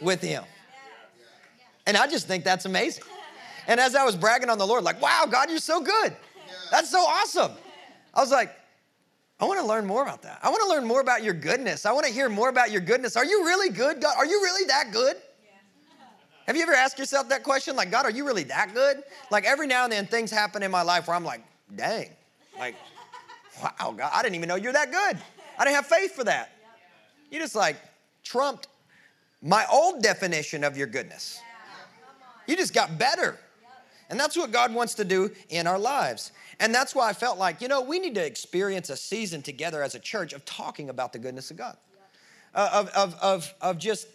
with 0.01 0.23
Him. 0.23 0.45
And 1.89 1.97
I 1.97 2.07
just 2.07 2.29
think 2.29 2.45
that's 2.45 2.67
amazing. 2.67 3.03
And 3.67 3.81
as 3.81 3.95
I 3.95 4.05
was 4.05 4.15
bragging 4.15 4.51
on 4.51 4.59
the 4.59 4.67
Lord, 4.67 4.85
like, 4.85 5.01
wow, 5.01 5.27
God, 5.29 5.49
you're 5.49 5.59
so 5.59 5.81
good. 5.81 6.15
That's 6.71 6.91
so 6.91 7.01
awesome. 7.01 7.53
I 8.13 8.21
was 8.21 8.31
like, 8.31 8.55
I 9.41 9.47
want 9.47 9.59
to 9.59 9.67
learn 9.67 9.87
more 9.87 10.03
about 10.03 10.21
that. 10.23 10.39
I 10.43 10.51
want 10.51 10.63
to 10.65 10.69
learn 10.69 10.85
more 10.85 11.01
about 11.01 11.25
your 11.25 11.33
goodness. 11.33 11.87
I 11.87 11.93
want 11.93 12.05
to 12.07 12.13
hear 12.13 12.29
more 12.29 12.51
about 12.51 12.71
your 12.71 12.83
goodness. 12.83 13.17
Are 13.17 13.25
you 13.25 13.43
really 13.47 13.71
good, 13.71 14.03
God? 14.03 14.15
Are 14.19 14.27
you 14.27 14.39
really 14.43 14.67
that 14.67 14.93
good? 14.93 15.17
Have 16.47 16.57
you 16.57 16.63
ever 16.63 16.75
asked 16.75 16.99
yourself 16.99 17.31
that 17.31 17.43
question? 17.43 17.75
Like, 17.75 17.91
God, 17.91 18.05
are 18.05 18.11
you 18.11 18.27
really 18.27 18.45
that 18.45 18.75
good? 18.75 19.03
Like, 19.31 19.45
every 19.45 19.67
now 19.67 19.85
and 19.85 19.93
then 19.93 20.07
things 20.07 20.31
happen 20.31 20.63
in 20.63 20.71
my 20.71 20.83
life 20.83 21.09
where 21.09 21.17
I'm 21.17 21.25
like, 21.25 21.43
dang, 21.75 22.11
like, 22.59 22.75
wow, 23.63 23.95
God, 23.97 24.11
I 24.13 24.23
didn't 24.23 24.35
even 24.35 24.49
know 24.49 24.57
you're 24.57 24.73
that 24.75 24.91
good. 24.91 25.19
I 25.59 25.65
didn't 25.65 25.77
have 25.77 25.87
faith 25.87 26.15
for 26.15 26.25
that. 26.25 26.53
You 27.31 27.39
just 27.39 27.55
like 27.55 27.77
trumped 28.23 28.69
my 29.41 29.65
old 29.73 30.03
definition 30.03 30.65
of 30.65 30.77
your 30.77 30.87
goodness. 30.87 31.41
You 32.49 32.57
just 32.57 32.75
got 32.75 32.99
better. 32.99 33.39
And 34.11 34.19
that's 34.19 34.37
what 34.37 34.51
God 34.51 34.73
wants 34.73 34.95
to 34.95 35.05
do 35.05 35.31
in 35.51 35.67
our 35.67 35.79
lives. 35.79 36.33
And 36.61 36.75
that's 36.75 36.95
why 36.95 37.11
I 37.11 37.13
felt 37.13 37.39
like, 37.39 37.61
you 37.61 37.69
know, 37.69 37.83
we 37.83 37.99
need 37.99 38.15
to 38.15 38.25
experience 38.25 38.91
a 38.91 38.97
season 38.97 39.43
together 39.43 39.83
as 39.83 39.95
a 39.95 39.99
church 39.99 40.33
of 40.33 40.45
talking 40.45 40.89
about 40.89 41.13
the 41.13 41.19
goodness 41.19 41.51
of 41.51 41.59
God, 41.59 41.77
uh, 42.55 42.71
of, 42.73 42.89
of, 42.89 43.15
of, 43.21 43.55
of 43.61 43.79
just 43.79 44.09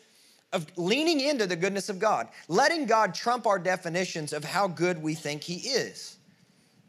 of 0.52 0.68
leaning 0.78 1.20
into 1.20 1.48
the 1.48 1.56
goodness 1.56 1.90
of 1.90 2.00
God, 2.00 2.28
letting 2.48 2.86
God 2.86 3.14
trump 3.14 3.48
our 3.48 3.60
definitions 3.60 4.34
of 4.34 4.44
how 4.44 4.68
good 4.68 5.02
we 5.02 5.14
think 5.16 5.44
He 5.44 5.56
is. 5.56 6.18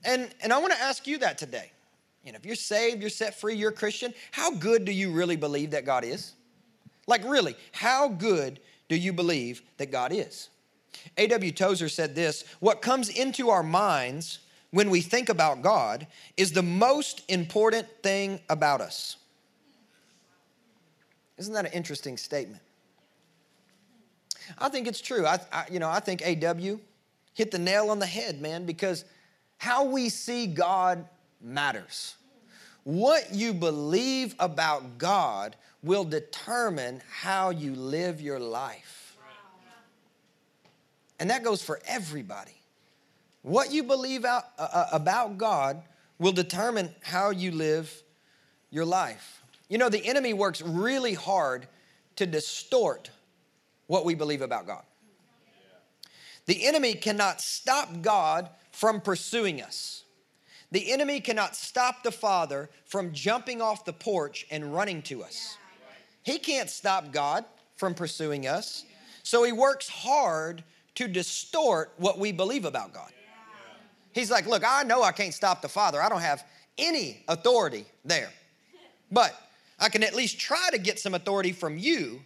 And, 0.04 0.28
and 0.42 0.52
I 0.52 0.58
want 0.58 0.72
to 0.72 0.80
ask 0.80 1.06
you 1.06 1.18
that 1.18 1.38
today. 1.38 1.70
You 2.24 2.32
know, 2.32 2.38
if 2.38 2.46
you're 2.46 2.56
saved, 2.56 3.00
you're 3.00 3.10
set 3.10 3.38
free, 3.38 3.54
you're 3.54 3.70
a 3.70 3.74
Christian, 3.74 4.14
how 4.32 4.50
good 4.50 4.84
do 4.84 4.92
you 4.92 5.12
really 5.12 5.36
believe 5.36 5.72
that 5.72 5.84
God 5.84 6.04
is? 6.04 6.32
Like, 7.06 7.22
really, 7.24 7.54
how 7.72 8.08
good 8.08 8.60
do 8.88 8.96
you 8.96 9.12
believe 9.12 9.62
that 9.76 9.90
God 9.90 10.12
is? 10.12 10.48
A.W. 11.16 11.52
Tozer 11.52 11.88
said 11.88 12.14
this 12.14 12.44
What 12.60 12.82
comes 12.82 13.08
into 13.08 13.50
our 13.50 13.62
minds 13.62 14.40
when 14.70 14.90
we 14.90 15.00
think 15.00 15.28
about 15.28 15.62
God 15.62 16.06
is 16.36 16.52
the 16.52 16.62
most 16.62 17.22
important 17.28 17.86
thing 18.02 18.40
about 18.48 18.80
us. 18.80 19.16
Isn't 21.38 21.54
that 21.54 21.66
an 21.66 21.72
interesting 21.72 22.16
statement? 22.16 22.62
I 24.58 24.68
think 24.68 24.86
it's 24.86 25.00
true. 25.00 25.26
I, 25.26 25.38
I, 25.52 25.66
you 25.70 25.78
know, 25.78 25.88
I 25.88 26.00
think 26.00 26.22
A.W. 26.22 26.80
hit 27.34 27.50
the 27.50 27.58
nail 27.58 27.90
on 27.90 27.98
the 27.98 28.06
head, 28.06 28.40
man, 28.40 28.66
because 28.66 29.04
how 29.58 29.84
we 29.84 30.08
see 30.08 30.46
God 30.46 31.06
matters. 31.40 32.16
What 32.82 33.32
you 33.32 33.54
believe 33.54 34.34
about 34.38 34.98
God 34.98 35.56
will 35.82 36.04
determine 36.04 37.02
how 37.10 37.50
you 37.50 37.74
live 37.74 38.20
your 38.20 38.40
life. 38.40 39.03
And 41.18 41.30
that 41.30 41.44
goes 41.44 41.62
for 41.62 41.80
everybody. 41.86 42.60
What 43.42 43.72
you 43.72 43.82
believe 43.82 44.24
out, 44.24 44.44
uh, 44.58 44.68
uh, 44.72 44.88
about 44.92 45.38
God 45.38 45.82
will 46.18 46.32
determine 46.32 46.94
how 47.02 47.30
you 47.30 47.50
live 47.50 48.02
your 48.70 48.84
life. 48.84 49.42
You 49.68 49.78
know, 49.78 49.88
the 49.88 50.04
enemy 50.06 50.32
works 50.32 50.62
really 50.62 51.14
hard 51.14 51.66
to 52.16 52.26
distort 52.26 53.10
what 53.86 54.04
we 54.04 54.14
believe 54.14 54.42
about 54.42 54.66
God. 54.66 54.82
The 56.46 56.66
enemy 56.66 56.94
cannot 56.94 57.40
stop 57.40 58.02
God 58.02 58.50
from 58.70 59.00
pursuing 59.00 59.62
us. 59.62 60.04
The 60.70 60.92
enemy 60.92 61.20
cannot 61.20 61.54
stop 61.54 62.02
the 62.02 62.10
Father 62.10 62.68
from 62.86 63.12
jumping 63.12 63.62
off 63.62 63.84
the 63.84 63.92
porch 63.92 64.46
and 64.50 64.74
running 64.74 65.02
to 65.02 65.22
us. 65.22 65.56
He 66.22 66.38
can't 66.38 66.68
stop 66.68 67.12
God 67.12 67.44
from 67.76 67.94
pursuing 67.94 68.46
us. 68.46 68.84
So 69.22 69.44
he 69.44 69.52
works 69.52 69.88
hard 69.88 70.64
to 70.96 71.08
distort 71.08 71.92
what 71.96 72.18
we 72.18 72.32
believe 72.32 72.64
about 72.64 72.92
God. 72.92 73.10
He's 74.12 74.30
like, 74.30 74.46
Look, 74.46 74.62
I 74.66 74.84
know 74.84 75.02
I 75.02 75.12
can't 75.12 75.34
stop 75.34 75.60
the 75.60 75.68
Father. 75.68 76.00
I 76.00 76.08
don't 76.08 76.20
have 76.20 76.44
any 76.78 77.22
authority 77.28 77.84
there. 78.04 78.30
But 79.10 79.34
I 79.78 79.88
can 79.88 80.02
at 80.02 80.14
least 80.14 80.38
try 80.38 80.68
to 80.70 80.78
get 80.78 80.98
some 80.98 81.14
authority 81.14 81.52
from 81.52 81.76
you 81.78 82.20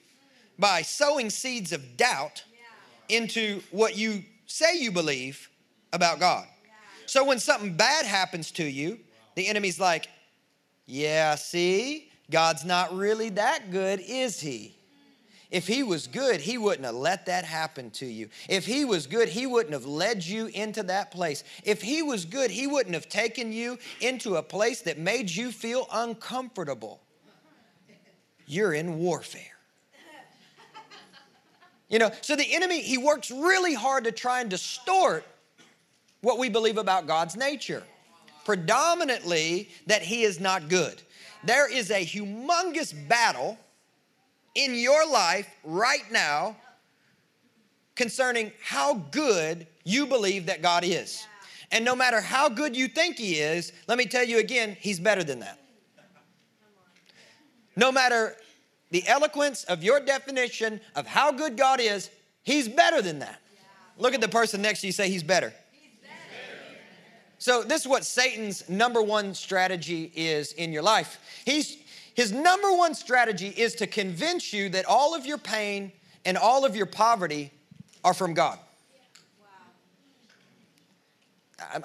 by 0.59 0.83
sowing 0.83 1.31
seeds 1.31 1.73
of 1.73 1.97
doubt 1.97 2.45
into 3.09 3.63
what 3.71 3.97
you 3.97 4.23
say 4.47 4.77
you 4.77 4.93
believe 4.93 5.49
about 5.93 6.21
God. 6.21 6.47
So 7.07 7.25
when 7.25 7.39
something 7.39 7.75
bad 7.75 8.05
happens 8.05 8.51
to 8.53 8.65
you, 8.65 8.99
the 9.35 9.47
enemy's 9.49 9.81
like, 9.81 10.09
Yeah, 10.87 11.37
see, 11.37 12.11
God's 12.31 12.65
not 12.65 12.95
really 12.95 13.31
that 13.31 13.71
good, 13.71 14.01
is 14.01 14.41
he? 14.41 14.78
If 15.51 15.67
he 15.67 15.83
was 15.83 16.07
good, 16.07 16.41
he 16.41 16.59
wouldn't 16.59 16.85
have 16.85 16.95
let 16.95 17.27
that 17.27 17.45
happen 17.45 17.91
to 17.93 18.07
you. 18.07 18.29
If 18.51 18.67
he 18.67 18.85
was 18.85 19.07
good, 19.07 19.31
he 19.31 19.47
wouldn't 19.47 19.73
have 19.73 19.87
led 19.87 20.25
you 20.25 20.47
into 20.47 20.83
that 20.85 21.11
place. 21.11 21.43
If 21.65 21.81
he 21.81 22.03
was 22.03 22.27
good, 22.27 22.51
he 22.51 22.67
wouldn't 22.67 22.95
have 22.95 23.09
taken 23.09 23.51
you 23.53 23.79
into 24.01 24.37
a 24.37 24.43
place 24.43 24.83
that 24.83 24.99
made 24.99 25.31
you 25.31 25.51
feel 25.51 25.87
uncomfortable. 25.91 27.01
You're 28.47 28.75
in 28.75 28.99
warfare. 28.99 29.43
You 31.89 31.99
know, 31.99 32.11
so 32.21 32.37
the 32.37 32.55
enemy, 32.55 32.83
he 32.83 32.99
works 32.99 33.31
really 33.31 33.73
hard 33.73 34.05
to 34.05 34.13
try 34.13 34.43
and 34.43 34.51
distort 34.51 35.25
what 36.21 36.39
we 36.39 36.51
believe 36.51 36.77
about 36.77 37.07
God's 37.07 37.37
nature. 37.37 37.83
Predominantly, 38.45 39.71
that 39.87 40.03
he 40.03 40.25
is 40.25 40.41
not 40.41 40.69
good. 40.69 41.01
There 41.45 41.73
is 41.73 41.91
a 41.91 42.05
humongous 42.05 42.93
battle 43.09 43.59
in 44.59 44.75
your 44.75 45.09
life 45.09 45.49
right 45.63 46.03
now 46.11 46.57
concerning 47.95 48.51
how 48.61 48.95
good 48.95 49.69
you 49.85 50.05
believe 50.05 50.47
that 50.47 50.63
God 50.63 50.83
is. 50.85 51.25
And 51.71 51.85
no 51.85 51.95
matter 51.95 52.21
how 52.21 52.49
good 52.49 52.77
you 52.77 52.89
think 52.89 53.17
He 53.19 53.35
is, 53.35 53.73
let 53.87 53.99
me 53.99 54.07
tell 54.07 54.25
you 54.25 54.39
again, 54.39 54.77
He's 54.81 54.99
better 54.99 55.23
than 55.23 55.41
that. 55.41 55.61
No 57.77 57.93
matter 57.93 58.35
the 58.91 59.07
eloquence 59.07 59.63
of 59.65 59.85
your 59.85 60.01
definition 60.01 60.81
of 60.97 61.07
how 61.07 61.31
good 61.31 61.57
God 61.57 61.81
is, 61.81 62.11
He's 62.43 62.69
better 62.69 63.01
than 63.01 63.21
that. 63.21 63.41
Look 63.97 64.13
at 64.13 64.21
the 64.21 64.29
person 64.29 64.61
next 64.61 64.81
to 64.81 64.89
you, 64.89 64.93
say, 64.93 65.09
He's 65.09 65.23
better. 65.23 65.53
So, 67.41 67.63
this 67.63 67.83
is 67.83 67.87
what 67.87 68.05
Satan's 68.05 68.69
number 68.69 69.01
one 69.01 69.33
strategy 69.33 70.11
is 70.17 70.53
in 70.55 70.73
your 70.73 70.83
life. 70.83 71.21
He's 71.45 71.77
his 72.19 72.33
number 72.33 72.73
one 72.73 72.97
strategy 72.97 73.47
is 73.47 73.77
to 73.77 73.87
convince 73.87 74.53
you 74.53 74.69
that 74.71 74.85
all 74.87 75.15
of 75.15 75.25
your 75.25 75.39
pain 75.39 75.93
and 76.25 76.37
all 76.37 76.65
of 76.65 76.75
your 76.75 76.85
poverty 76.85 77.53
are 78.03 78.13
from 78.13 78.35
God. 78.35 78.59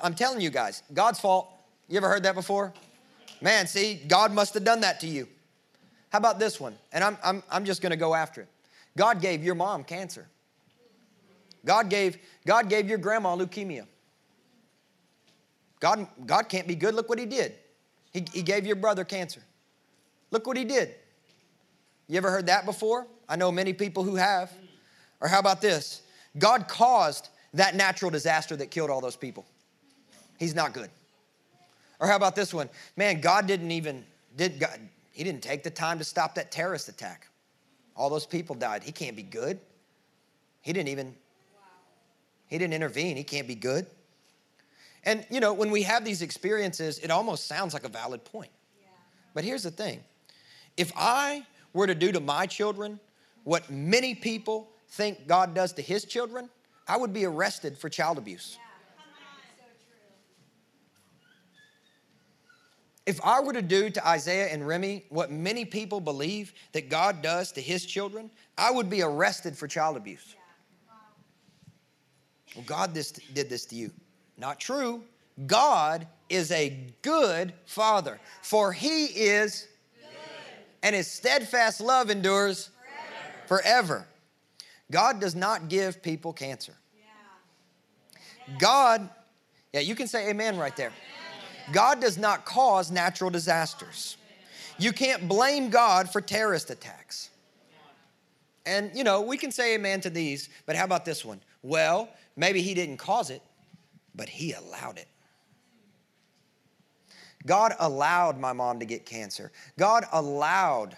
I'm 0.01 0.15
telling 0.15 0.41
you 0.41 0.49
guys, 0.49 0.81
God's 0.91 1.19
fault. 1.19 1.51
You 1.87 1.97
ever 1.97 2.09
heard 2.09 2.23
that 2.23 2.33
before? 2.33 2.73
Man, 3.41 3.67
see, 3.67 4.01
God 4.07 4.33
must 4.33 4.55
have 4.55 4.63
done 4.63 4.81
that 4.81 4.99
to 5.01 5.07
you. 5.07 5.27
How 6.09 6.17
about 6.17 6.39
this 6.39 6.59
one? 6.59 6.75
And 6.91 7.03
I'm, 7.03 7.15
I'm, 7.23 7.43
I'm 7.51 7.63
just 7.63 7.83
going 7.83 7.91
to 7.91 7.95
go 7.95 8.15
after 8.15 8.41
it. 8.41 8.47
God 8.97 9.21
gave 9.21 9.43
your 9.43 9.53
mom 9.53 9.83
cancer. 9.83 10.27
God 11.63 11.91
gave, 11.91 12.17
God 12.47 12.69
gave 12.69 12.89
your 12.89 12.97
grandma 12.97 13.35
leukemia. 13.37 13.85
God, 15.79 16.07
God 16.25 16.49
can't 16.49 16.67
be 16.67 16.73
good. 16.73 16.95
Look 16.95 17.07
what 17.07 17.19
he 17.19 17.27
did. 17.27 17.53
He, 18.11 18.25
he 18.33 18.41
gave 18.41 18.65
your 18.65 18.77
brother 18.77 19.03
cancer. 19.03 19.43
Look 20.33 20.47
what 20.47 20.57
he 20.57 20.65
did. 20.65 20.89
You 22.07 22.17
ever 22.17 22.31
heard 22.31 22.47
that 22.47 22.65
before? 22.65 23.05
I 23.29 23.35
know 23.35 23.51
many 23.51 23.71
people 23.71 24.03
who 24.03 24.15
have. 24.15 24.51
Or 25.21 25.27
how 25.27 25.37
about 25.37 25.61
this? 25.61 26.01
God 26.39 26.67
caused 26.67 27.29
that 27.53 27.75
natural 27.75 28.09
disaster 28.09 28.55
that 28.55 28.71
killed 28.71 28.89
all 28.89 28.99
those 28.99 29.15
people. 29.15 29.45
He's 30.39 30.55
not 30.55 30.73
good. 30.73 30.89
Or 31.99 32.07
how 32.07 32.15
about 32.15 32.35
this 32.35 32.51
one? 32.51 32.67
Man, 32.97 33.21
God 33.21 33.45
didn't 33.45 33.69
even 33.69 34.03
did 34.35 34.59
God 34.59 34.79
he 35.11 35.23
didn't 35.23 35.43
take 35.43 35.61
the 35.61 35.69
time 35.69 35.99
to 35.99 36.03
stop 36.03 36.33
that 36.33 36.51
terrorist 36.51 36.89
attack. 36.89 37.27
All 37.95 38.09
those 38.09 38.25
people 38.25 38.55
died. 38.55 38.83
He 38.83 38.91
can't 38.91 39.15
be 39.15 39.21
good. 39.21 39.59
He 40.61 40.73
didn't 40.73 40.89
even 40.89 41.13
he 42.47 42.57
didn't 42.57 42.73
intervene. 42.73 43.17
He 43.17 43.23
can't 43.23 43.47
be 43.47 43.55
good. 43.55 43.85
And 45.05 45.27
you 45.29 45.39
know, 45.39 45.53
when 45.53 45.69
we 45.69 45.83
have 45.83 46.03
these 46.03 46.23
experiences, 46.23 46.97
it 46.97 47.11
almost 47.11 47.45
sounds 47.45 47.75
like 47.75 47.83
a 47.83 47.89
valid 47.89 48.25
point. 48.25 48.51
But 49.35 49.43
here's 49.43 49.63
the 49.63 49.71
thing. 49.71 50.03
If 50.77 50.91
I 50.95 51.45
were 51.73 51.87
to 51.87 51.95
do 51.95 52.11
to 52.11 52.19
my 52.19 52.45
children 52.45 52.99
what 53.43 53.69
many 53.69 54.15
people 54.15 54.69
think 54.89 55.27
God 55.27 55.53
does 55.53 55.73
to 55.73 55.81
his 55.81 56.05
children, 56.05 56.49
I 56.87 56.97
would 56.97 57.13
be 57.13 57.25
arrested 57.25 57.77
for 57.77 57.89
child 57.89 58.17
abuse. 58.17 58.57
If 63.05 63.19
I 63.23 63.41
were 63.41 63.53
to 63.53 63.61
do 63.61 63.89
to 63.89 64.07
Isaiah 64.07 64.47
and 64.47 64.65
Remy 64.65 65.05
what 65.09 65.29
many 65.29 65.65
people 65.65 65.99
believe 65.99 66.53
that 66.71 66.89
God 66.89 67.21
does 67.21 67.51
to 67.53 67.61
his 67.61 67.85
children, 67.85 68.31
I 68.57 68.71
would 68.71 68.89
be 68.89 69.01
arrested 69.01 69.57
for 69.57 69.67
child 69.67 69.97
abuse. 69.97 70.35
Well, 72.55 72.63
God 72.65 72.93
this, 72.93 73.11
did 73.11 73.49
this 73.49 73.65
to 73.67 73.75
you. 73.75 73.91
Not 74.37 74.59
true. 74.59 75.03
God 75.47 76.07
is 76.29 76.51
a 76.51 76.77
good 77.01 77.53
father, 77.65 78.19
for 78.41 78.71
he 78.71 79.05
is. 79.05 79.67
And 80.83 80.93
his 80.93 81.07
steadfast 81.07 81.81
love 81.81 82.11
endures 82.11 82.69
forever. 83.47 83.63
forever. 83.63 84.07
God 84.91 85.19
does 85.19 85.33
not 85.33 85.69
give 85.69 86.03
people 86.03 86.33
cancer. 86.33 86.73
God, 88.59 89.09
yeah, 89.71 89.79
you 89.79 89.95
can 89.95 90.07
say 90.07 90.29
amen 90.29 90.57
right 90.57 90.75
there. 90.75 90.91
God 91.71 92.01
does 92.01 92.17
not 92.17 92.45
cause 92.45 92.91
natural 92.91 93.29
disasters. 93.29 94.17
You 94.77 94.91
can't 94.91 95.27
blame 95.27 95.69
God 95.69 96.11
for 96.11 96.19
terrorist 96.19 96.69
attacks. 96.69 97.29
And, 98.65 98.91
you 98.93 99.03
know, 99.03 99.21
we 99.21 99.37
can 99.37 99.51
say 99.51 99.75
amen 99.75 100.01
to 100.01 100.09
these, 100.09 100.49
but 100.65 100.75
how 100.75 100.85
about 100.85 101.05
this 101.05 101.23
one? 101.23 101.41
Well, 101.63 102.09
maybe 102.35 102.61
He 102.61 102.73
didn't 102.73 102.97
cause 102.97 103.29
it, 103.29 103.41
but 104.15 104.29
He 104.29 104.53
allowed 104.53 104.97
it. 104.97 105.07
God 107.45 107.73
allowed 107.79 108.39
my 108.39 108.53
mom 108.53 108.79
to 108.79 108.85
get 108.85 109.05
cancer. 109.05 109.51
God 109.77 110.05
allowed 110.11 110.95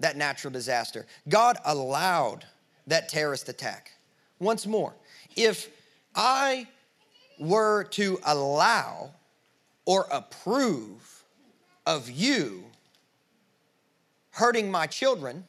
that 0.00 0.16
natural 0.16 0.52
disaster. 0.52 1.06
God 1.28 1.58
allowed 1.64 2.44
that 2.86 3.08
terrorist 3.08 3.48
attack. 3.48 3.92
Once 4.38 4.66
more, 4.66 4.94
if 5.36 5.68
I 6.14 6.66
were 7.38 7.84
to 7.84 8.18
allow 8.24 9.12
or 9.84 10.06
approve 10.10 11.24
of 11.86 12.10
you 12.10 12.64
hurting 14.30 14.70
my 14.70 14.86
children, 14.86 15.44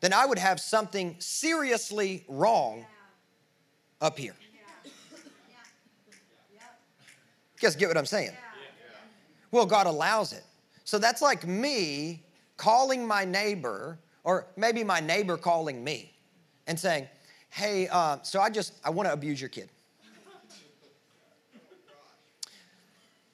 then 0.00 0.12
I 0.12 0.26
would 0.26 0.38
have 0.38 0.60
something 0.60 1.16
seriously 1.18 2.24
wrong 2.28 2.84
up 4.00 4.18
here. 4.18 4.34
You 4.84 4.90
guys 7.60 7.76
get 7.76 7.88
what 7.88 7.96
I'm 7.96 8.06
saying? 8.06 8.32
Well, 9.54 9.66
God 9.66 9.86
allows 9.86 10.32
it. 10.32 10.42
So 10.82 10.98
that's 10.98 11.22
like 11.22 11.46
me 11.46 12.24
calling 12.56 13.06
my 13.06 13.24
neighbor, 13.24 14.00
or 14.24 14.48
maybe 14.56 14.82
my 14.82 14.98
neighbor 14.98 15.36
calling 15.36 15.84
me 15.84 16.12
and 16.66 16.78
saying, 16.78 17.06
Hey, 17.50 17.86
uh, 17.86 18.18
so 18.22 18.40
I 18.40 18.50
just, 18.50 18.72
I 18.84 18.90
want 18.90 19.08
to 19.08 19.12
abuse 19.12 19.40
your 19.40 19.50
kid. 19.50 19.68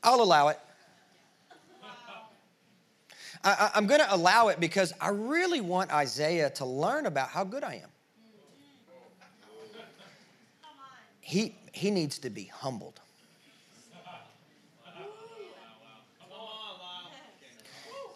I'll 0.02 0.20
allow 0.20 0.48
it. 0.48 0.58
I, 3.42 3.70
am 3.74 3.86
going 3.86 4.02
to 4.02 4.14
allow 4.14 4.48
it 4.48 4.60
because 4.60 4.92
I 5.00 5.08
really 5.08 5.62
want 5.62 5.90
Isaiah 5.90 6.50
to 6.50 6.66
learn 6.66 7.06
about 7.06 7.30
how 7.30 7.44
good 7.44 7.64
I 7.64 7.76
am. 7.76 7.88
He, 11.22 11.56
he 11.72 11.90
needs 11.90 12.18
to 12.18 12.28
be 12.28 12.44
humbled. 12.44 13.00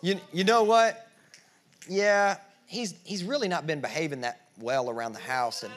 You, 0.05 0.21
you 0.35 0.45
know 0.45 0.65
what? 0.65 1.09
Yeah, 1.89 2.37
he's, 2.67 2.95
he's 3.05 3.25
really 3.25 3.49
not 3.49 3.67
been 3.67 3.81
behaving 3.81 4.21
that 4.21 4.43
well 4.61 4.91
around 4.91 5.15
the 5.15 5.19
house. 5.19 5.63
And, 5.63 5.73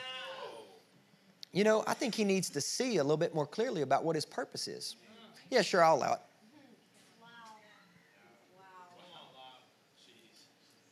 you 1.54 1.64
know, 1.64 1.82
I 1.88 1.94
think 1.94 2.14
he 2.14 2.26
needs 2.26 2.50
to 2.50 2.60
see 2.60 2.98
a 2.98 3.04
little 3.04 3.16
bit 3.16 3.34
more 3.34 3.48
clearly 3.48 3.84
about 3.84 4.04
what 4.04 4.18
his 4.18 4.26
purpose 4.26 4.68
is. 4.68 4.98
Yeah, 5.50 5.62
sure, 5.62 5.82
I'll 5.82 5.96
allow 5.96 6.12
it. 6.12 6.20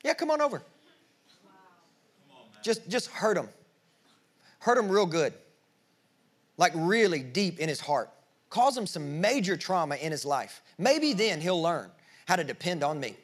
Yeah, 0.06 0.14
come 0.14 0.32
on 0.32 0.40
over. 0.40 0.62
Just, 2.64 2.88
just 2.88 3.08
hurt 3.08 3.36
him. 3.36 3.50
Hurt 4.60 4.78
him 4.78 4.88
real 4.88 5.06
good. 5.06 5.34
Like 6.56 6.72
really 6.74 7.20
deep 7.20 7.60
in 7.60 7.68
his 7.68 7.82
heart. 7.82 8.10
Cause 8.50 8.78
him 8.78 8.88
some 8.88 9.20
major 9.20 9.58
trauma 9.58 9.98
in 9.98 10.14
his 10.14 10.24
life. 10.24 10.62
Maybe 10.78 11.12
then 11.12 11.42
he'll 11.42 11.62
learn 11.62 11.92
how 12.28 12.38
to 12.38 12.44
depend 12.46 12.82
on 12.82 12.98
me. 12.98 13.18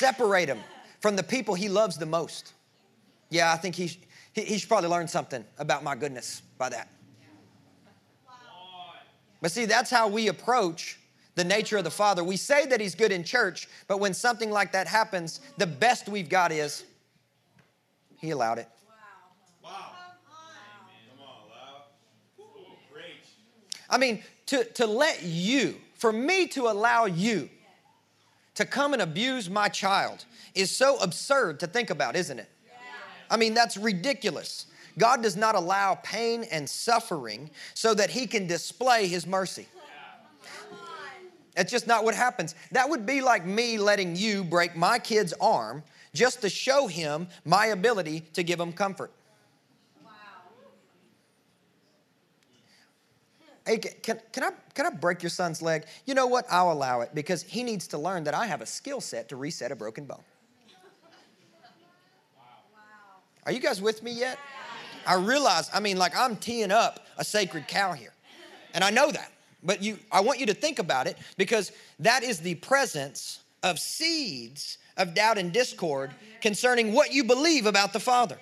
Separate 0.00 0.48
him 0.48 0.60
from 1.00 1.14
the 1.14 1.22
people 1.22 1.54
he 1.54 1.68
loves 1.68 1.98
the 1.98 2.06
most. 2.06 2.54
Yeah, 3.28 3.52
I 3.52 3.58
think 3.58 3.74
he, 3.74 4.00
he, 4.32 4.40
he 4.40 4.56
should 4.56 4.66
probably 4.66 4.88
learn 4.88 5.06
something 5.06 5.44
about 5.58 5.84
my 5.84 5.94
goodness 5.94 6.40
by 6.56 6.70
that. 6.70 6.88
But 9.42 9.52
see, 9.52 9.66
that's 9.66 9.90
how 9.90 10.08
we 10.08 10.28
approach 10.28 10.98
the 11.34 11.44
nature 11.44 11.76
of 11.76 11.84
the 11.84 11.90
Father. 11.90 12.24
We 12.24 12.38
say 12.38 12.64
that 12.64 12.80
He's 12.80 12.94
good 12.94 13.12
in 13.12 13.24
church, 13.24 13.68
but 13.88 14.00
when 14.00 14.14
something 14.14 14.50
like 14.50 14.72
that 14.72 14.86
happens, 14.86 15.42
the 15.58 15.66
best 15.66 16.08
we've 16.08 16.30
got 16.30 16.50
is 16.50 16.82
He 18.16 18.30
allowed 18.30 18.56
it. 18.56 18.68
Wow. 19.62 19.70
wow. 19.70 19.92
Come 21.10 21.26
on, 21.26 21.50
loud! 21.50 22.46
Great! 22.90 23.20
I 23.90 23.98
mean, 23.98 24.22
to, 24.46 24.64
to 24.64 24.86
let 24.86 25.24
you, 25.24 25.74
for 25.92 26.10
me 26.10 26.46
to 26.48 26.68
allow 26.68 27.04
you 27.04 27.50
to 28.60 28.66
come 28.66 28.92
and 28.92 29.00
abuse 29.00 29.48
my 29.48 29.68
child 29.68 30.24
is 30.54 30.70
so 30.70 30.98
absurd 30.98 31.58
to 31.60 31.66
think 31.66 31.90
about, 31.90 32.14
isn't 32.14 32.38
it? 32.38 32.48
I 33.30 33.36
mean, 33.36 33.54
that's 33.54 33.76
ridiculous. 33.76 34.66
God 34.98 35.22
does 35.22 35.36
not 35.36 35.54
allow 35.54 35.94
pain 36.02 36.44
and 36.50 36.68
suffering 36.68 37.50
so 37.74 37.94
that 37.94 38.10
He 38.10 38.26
can 38.26 38.46
display 38.46 39.06
His 39.06 39.26
mercy. 39.26 39.66
That's 41.54 41.70
just 41.70 41.86
not 41.86 42.04
what 42.04 42.14
happens. 42.14 42.54
That 42.72 42.88
would 42.88 43.06
be 43.06 43.20
like 43.20 43.44
me 43.44 43.78
letting 43.78 44.14
you 44.14 44.44
break 44.44 44.76
my 44.76 44.98
kid's 44.98 45.32
arm 45.40 45.82
just 46.14 46.42
to 46.42 46.48
show 46.48 46.86
him 46.86 47.28
my 47.44 47.66
ability 47.66 48.20
to 48.34 48.42
give 48.42 48.58
him 48.58 48.72
comfort. 48.72 49.10
Hey, 53.70 53.78
can, 53.78 54.18
can, 54.32 54.42
I, 54.42 54.50
can 54.74 54.86
I 54.86 54.90
break 54.90 55.22
your 55.22 55.30
son's 55.30 55.62
leg? 55.62 55.84
You 56.04 56.14
know 56.14 56.26
what? 56.26 56.44
I'll 56.50 56.72
allow 56.72 57.02
it 57.02 57.14
because 57.14 57.44
he 57.44 57.62
needs 57.62 57.86
to 57.88 57.98
learn 57.98 58.24
that 58.24 58.34
I 58.34 58.46
have 58.46 58.62
a 58.62 58.66
skill 58.66 59.00
set 59.00 59.28
to 59.28 59.36
reset 59.36 59.70
a 59.70 59.76
broken 59.76 60.06
bone. 60.06 60.24
Are 63.46 63.52
you 63.52 63.60
guys 63.60 63.80
with 63.80 64.02
me 64.02 64.10
yet? 64.10 64.40
I 65.06 65.14
realize, 65.14 65.70
I 65.72 65.78
mean, 65.78 65.98
like 65.98 66.16
I'm 66.16 66.34
teeing 66.34 66.72
up 66.72 67.06
a 67.16 67.24
sacred 67.24 67.68
cow 67.68 67.92
here. 67.92 68.12
And 68.74 68.82
I 68.82 68.90
know 68.90 69.12
that. 69.12 69.30
But 69.62 69.80
you 69.80 69.98
I 70.10 70.20
want 70.20 70.40
you 70.40 70.46
to 70.46 70.54
think 70.54 70.80
about 70.80 71.06
it 71.06 71.16
because 71.36 71.70
that 72.00 72.24
is 72.24 72.40
the 72.40 72.56
presence 72.56 73.38
of 73.62 73.78
seeds 73.78 74.78
of 74.96 75.14
doubt 75.14 75.38
and 75.38 75.52
discord 75.52 76.10
concerning 76.40 76.92
what 76.92 77.12
you 77.12 77.22
believe 77.22 77.66
about 77.66 77.92
the 77.92 78.00
Father. 78.00 78.38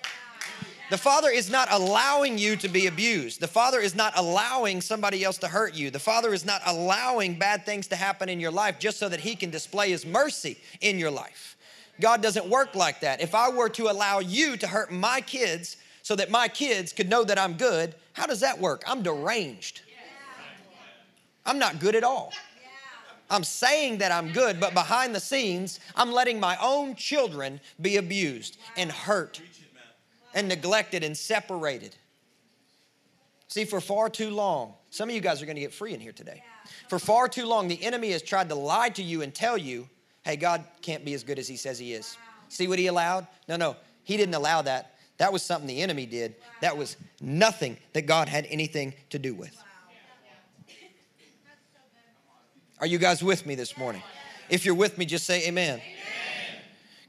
The 0.89 0.97
Father 0.97 1.29
is 1.29 1.51
not 1.51 1.67
allowing 1.71 2.39
you 2.39 2.55
to 2.55 2.67
be 2.67 2.87
abused. 2.87 3.39
The 3.39 3.47
Father 3.47 3.79
is 3.79 3.93
not 3.93 4.13
allowing 4.15 4.81
somebody 4.81 5.23
else 5.23 5.37
to 5.39 5.47
hurt 5.47 5.75
you. 5.75 5.91
The 5.91 5.99
Father 5.99 6.33
is 6.33 6.45
not 6.45 6.63
allowing 6.65 7.37
bad 7.37 7.63
things 7.63 7.85
to 7.87 7.95
happen 7.95 8.27
in 8.27 8.39
your 8.39 8.49
life 8.49 8.79
just 8.79 8.97
so 8.97 9.07
that 9.07 9.19
He 9.19 9.35
can 9.35 9.51
display 9.51 9.91
His 9.91 10.03
mercy 10.03 10.57
in 10.81 10.97
your 10.97 11.11
life. 11.11 11.57
God 12.01 12.23
doesn't 12.23 12.49
work 12.49 12.73
like 12.73 13.01
that. 13.01 13.21
If 13.21 13.35
I 13.35 13.49
were 13.49 13.69
to 13.69 13.91
allow 13.91 14.17
you 14.17 14.57
to 14.57 14.65
hurt 14.65 14.91
my 14.91 15.21
kids 15.21 15.77
so 16.01 16.15
that 16.15 16.31
my 16.31 16.47
kids 16.47 16.91
could 16.91 17.07
know 17.07 17.23
that 17.23 17.37
I'm 17.37 17.53
good, 17.53 17.93
how 18.13 18.25
does 18.25 18.39
that 18.39 18.59
work? 18.59 18.83
I'm 18.87 19.03
deranged. 19.03 19.81
I'm 21.45 21.59
not 21.59 21.79
good 21.79 21.95
at 21.95 22.03
all. 22.03 22.33
I'm 23.29 23.43
saying 23.43 23.99
that 23.99 24.11
I'm 24.11 24.31
good, 24.31 24.59
but 24.59 24.73
behind 24.73 25.13
the 25.13 25.19
scenes, 25.19 25.79
I'm 25.95 26.11
letting 26.11 26.39
my 26.39 26.57
own 26.59 26.95
children 26.95 27.59
be 27.79 27.97
abused 27.97 28.57
and 28.75 28.91
hurt 28.91 29.39
and 30.33 30.47
neglected 30.47 31.03
and 31.03 31.17
separated. 31.17 31.95
See, 33.47 33.65
for 33.65 33.81
far 33.81 34.09
too 34.09 34.29
long, 34.29 34.73
some 34.91 35.09
of 35.09 35.15
you 35.15 35.21
guys 35.21 35.41
are 35.41 35.45
going 35.45 35.55
to 35.55 35.61
get 35.61 35.73
free 35.73 35.93
in 35.93 35.99
here 35.99 36.11
today. 36.11 36.43
For 36.87 36.99
far 36.99 37.27
too 37.27 37.45
long, 37.45 37.67
the 37.67 37.83
enemy 37.83 38.11
has 38.11 38.21
tried 38.21 38.49
to 38.49 38.55
lie 38.55 38.89
to 38.89 39.03
you 39.03 39.21
and 39.23 39.33
tell 39.33 39.57
you, 39.57 39.89
hey, 40.23 40.35
God 40.35 40.63
can't 40.81 41.03
be 41.03 41.13
as 41.13 41.23
good 41.23 41.39
as 41.39 41.47
he 41.47 41.57
says 41.57 41.79
he 41.79 41.93
is. 41.93 42.17
See 42.49 42.67
what 42.67 42.79
he 42.79 42.87
allowed? 42.87 43.27
No, 43.47 43.55
no, 43.55 43.75
he 44.03 44.17
didn't 44.17 44.35
allow 44.35 44.61
that. 44.61 44.95
That 45.17 45.33
was 45.33 45.41
something 45.41 45.67
the 45.67 45.81
enemy 45.81 46.05
did. 46.05 46.35
That 46.61 46.77
was 46.77 46.95
nothing 47.21 47.77
that 47.93 48.05
God 48.05 48.29
had 48.29 48.45
anything 48.49 48.93
to 49.09 49.19
do 49.19 49.33
with. 49.33 49.55
Are 52.79 52.87
you 52.87 52.97
guys 52.97 53.21
with 53.21 53.45
me 53.45 53.55
this 53.55 53.77
morning? 53.77 54.01
If 54.49 54.65
you're 54.65 54.75
with 54.75 54.97
me, 54.97 55.05
just 55.05 55.25
say 55.25 55.47
amen. 55.47 55.81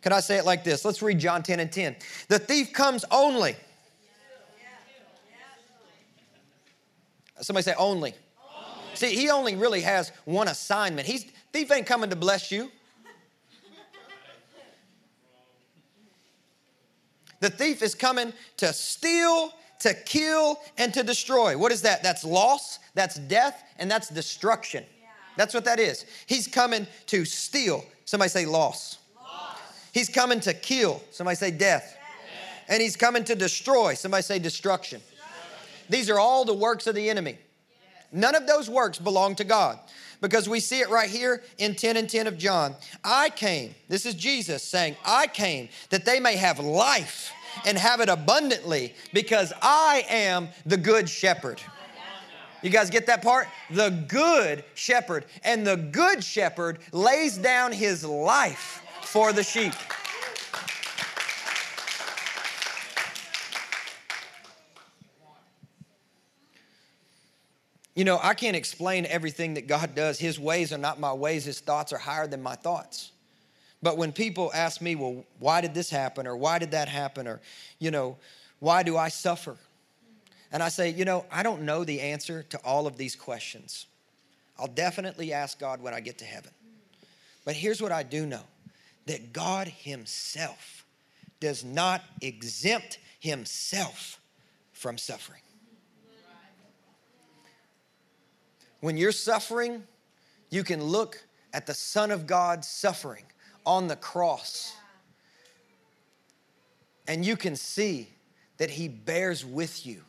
Can 0.03 0.13
I 0.13 0.21
say 0.21 0.39
it 0.39 0.47
like 0.47 0.65
this? 0.65 0.85
Let's 0.85 1.03
read 1.03 1.19
John 1.19 1.43
10 1.43 1.61
and 1.61 1.71
10. 1.71 1.97
The 2.29 2.39
thief 2.39 2.73
comes 2.73 3.05
only. 3.11 3.57
Somebody 7.41 7.65
say 7.65 7.75
only. 7.79 8.13
only. 8.13 8.15
See, 8.95 9.15
he 9.15 9.31
only 9.31 9.57
really 9.57 9.81
has 9.81 10.13
one 10.25 10.49
assignment. 10.49 11.07
He's 11.07 11.25
thief 11.53 11.73
ain't 11.73 11.87
coming 11.87 12.11
to 12.11 12.17
bless 12.17 12.51
you. 12.51 12.71
The 17.41 17.49
thief 17.49 17.83
is 17.83 17.95
coming 17.95 18.35
to 18.59 18.73
steal, 18.73 19.55
to 19.81 19.95
kill, 19.95 20.61
and 20.77 20.93
to 20.93 21.03
destroy. 21.03 21.57
What 21.57 21.73
is 21.73 21.83
that? 21.83 22.03
That's 22.03 22.23
loss, 22.23 22.79
that's 22.95 23.17
death, 23.19 23.65
and 23.79 23.91
that's 23.91 24.11
destruction. 24.11 24.85
That's 25.37 25.55
what 25.55 25.65
that 25.65 25.81
is. 25.81 26.05
He's 26.27 26.47
coming 26.47 26.87
to 27.07 27.25
steal. 27.25 27.85
Somebody 28.05 28.29
say 28.29 28.45
loss. 28.45 28.99
He's 29.93 30.09
coming 30.09 30.41
to 30.41 30.55
kill. 30.55 31.03
Somebody 31.11 31.37
say 31.37 31.51
death. 31.51 31.97
death. 31.97 32.65
And 32.69 32.83
he's 32.83 32.97
coming 32.97 33.25
to 33.25 33.35
destroy. 33.35 33.95
Somebody 33.95 34.23
say 34.23 34.39
destruction. 34.39 35.01
destruction. 35.01 35.87
These 35.89 36.11
are 36.11 36.19
all 36.19 36.45
the 36.45 36.55
works 36.55 36.87
of 36.87 36.95
the 36.95 37.11
enemy. 37.11 37.39
None 38.13 38.35
of 38.35 38.47
those 38.47 38.69
works 38.69 38.99
belong 38.99 39.37
to 39.37 39.45
God 39.45 39.79
because 40.21 40.49
we 40.49 40.61
see 40.61 40.81
it 40.81 40.91
right 40.91 41.09
here 41.09 41.43
in 41.59 41.75
10 41.75 41.97
and 41.97 42.09
10 42.09 42.27
of 42.27 42.39
John. 42.39 42.75
I 43.05 43.31
came, 43.31 43.75
this 43.89 44.05
is 44.05 44.15
Jesus 44.15 44.63
saying, 44.63 44.97
I 45.05 45.27
came 45.27 45.69
that 45.91 46.05
they 46.05 46.21
may 46.21 46.37
have 46.37 46.59
life 46.59 47.33
and 47.67 47.79
have 47.79 48.01
it 48.01 48.09
abundantly 48.09 48.95
because 49.13 49.53
I 49.63 50.05
am 50.09 50.49
the 50.67 50.77
good 50.77 51.09
shepherd. 51.09 51.61
You 52.63 52.71
guys 52.71 52.91
get 52.91 53.07
that 53.07 53.23
part? 53.23 53.49
The 53.71 54.05
good 54.07 54.65
shepherd. 54.75 55.25
And 55.45 55.67
the 55.67 55.77
good 55.77 56.23
shepherd 56.23 56.81
lays 56.93 57.39
down 57.39 57.73
his 57.73 58.05
life 58.05 58.83
for 59.05 59.33
the 59.33 59.43
sheep. 59.43 59.75
You 67.95 68.05
know, 68.05 68.19
I 68.23 68.35
can't 68.35 68.57
explain 68.57 69.05
everything 69.07 69.55
that 69.55 69.67
God 69.67 69.95
does. 69.95 70.19
His 70.19 70.39
ways 70.39 70.73
are 70.73 70.79
not 70.79 70.99
my 70.99 71.13
ways, 71.13 71.45
His 71.45 71.61
thoughts 71.61 71.93
are 71.93 71.99
higher 71.99 72.27
than 72.27 72.43
my 72.43 72.55
thoughts. 72.55 73.13
But 73.83 73.97
when 73.97 74.13
people 74.13 74.51
ask 74.55 74.81
me, 74.81 74.95
well, 74.95 75.25
why 75.39 75.61
did 75.61 75.75
this 75.75 75.91
happen? 75.91 76.27
Or 76.27 76.37
why 76.37 76.59
did 76.59 76.71
that 76.73 76.89
happen? 76.89 77.27
Or, 77.27 77.41
you 77.79 77.91
know, 77.91 78.17
why 78.59 78.83
do 78.83 78.97
I 78.97 79.09
suffer? 79.09 79.57
And 80.53 80.63
I 80.63 80.69
say, 80.69 80.91
you 80.91 81.05
know, 81.05 81.25
I 81.31 81.43
don't 81.43 81.63
know 81.63 81.85
the 81.85 82.01
answer 82.01 82.43
to 82.51 82.59
all 82.59 82.87
of 82.87 82.97
these 82.97 83.17
questions. 83.17 83.87
I'll 84.59 84.67
definitely 84.67 85.33
ask 85.33 85.59
God 85.59 85.81
when 85.81 85.95
I 85.95 86.01
get 86.01 86.19
to 86.19 86.25
heaven. 86.25 86.51
But 87.45 87.55
here's 87.55 87.81
what 87.81 87.93
I 87.93 88.03
do 88.03 88.27
know 88.27 88.43
that 89.07 89.33
God 89.33 89.69
Himself 89.69 90.87
does 91.41 91.65
not 91.65 92.03
exempt 92.21 92.99
Himself 93.19 94.21
from 94.73 94.99
suffering. 94.99 95.41
When 98.81 98.97
you're 98.97 99.13
suffering, 99.13 99.83
you 100.49 100.65
can 100.65 100.83
look 100.83 101.23
at 101.53 101.67
the 101.67 101.75
Son 101.75 102.11
of 102.11 102.27
God 102.27 102.65
suffering 102.65 103.25
on 103.67 103.89
the 103.89 103.97
cross, 103.97 104.75
and 107.07 107.25
you 107.25 107.37
can 107.37 107.57
see 107.57 108.09
that 108.57 108.71
He 108.71 108.89
bears 108.89 109.45
with 109.45 109.87
you 109.87 110.03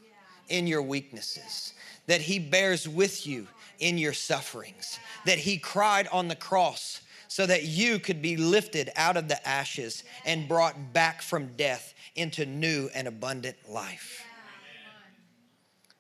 in 0.50 0.68
your 0.68 0.82
weaknesses, 0.82 1.74
that 2.08 2.22
He 2.22 2.40
bears 2.40 2.88
with 2.88 3.28
you 3.28 3.48
in 3.80 3.98
your 3.98 4.14
sufferings, 4.14 5.00
that 5.26 5.40
He 5.40 5.58
cried 5.58 6.08
on 6.12 6.28
the 6.28 6.36
cross 6.36 7.02
so 7.32 7.46
that 7.46 7.64
you 7.64 7.98
could 7.98 8.22
be 8.22 8.36
lifted 8.36 8.90
out 8.98 9.16
of 9.16 9.30
the 9.30 9.48
ashes 9.48 10.04
and 10.26 10.50
brought 10.50 10.92
back 10.92 11.22
from 11.22 11.48
death 11.56 11.94
into 12.18 12.46
new 12.46 12.90
and 12.94 13.08
abundant 13.08 13.56
life. 13.70 14.22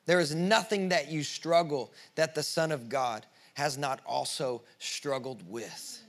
There 0.05 0.19
is 0.19 0.35
nothing 0.35 0.89
that 0.89 1.09
you 1.09 1.23
struggle 1.23 1.93
that 2.15 2.35
the 2.35 2.43
Son 2.43 2.69
of 2.69 2.89
God 2.89 3.25
has 3.53 3.77
not 3.77 4.01
also 4.05 4.63
struggled 4.77 5.49
with. 5.49 6.03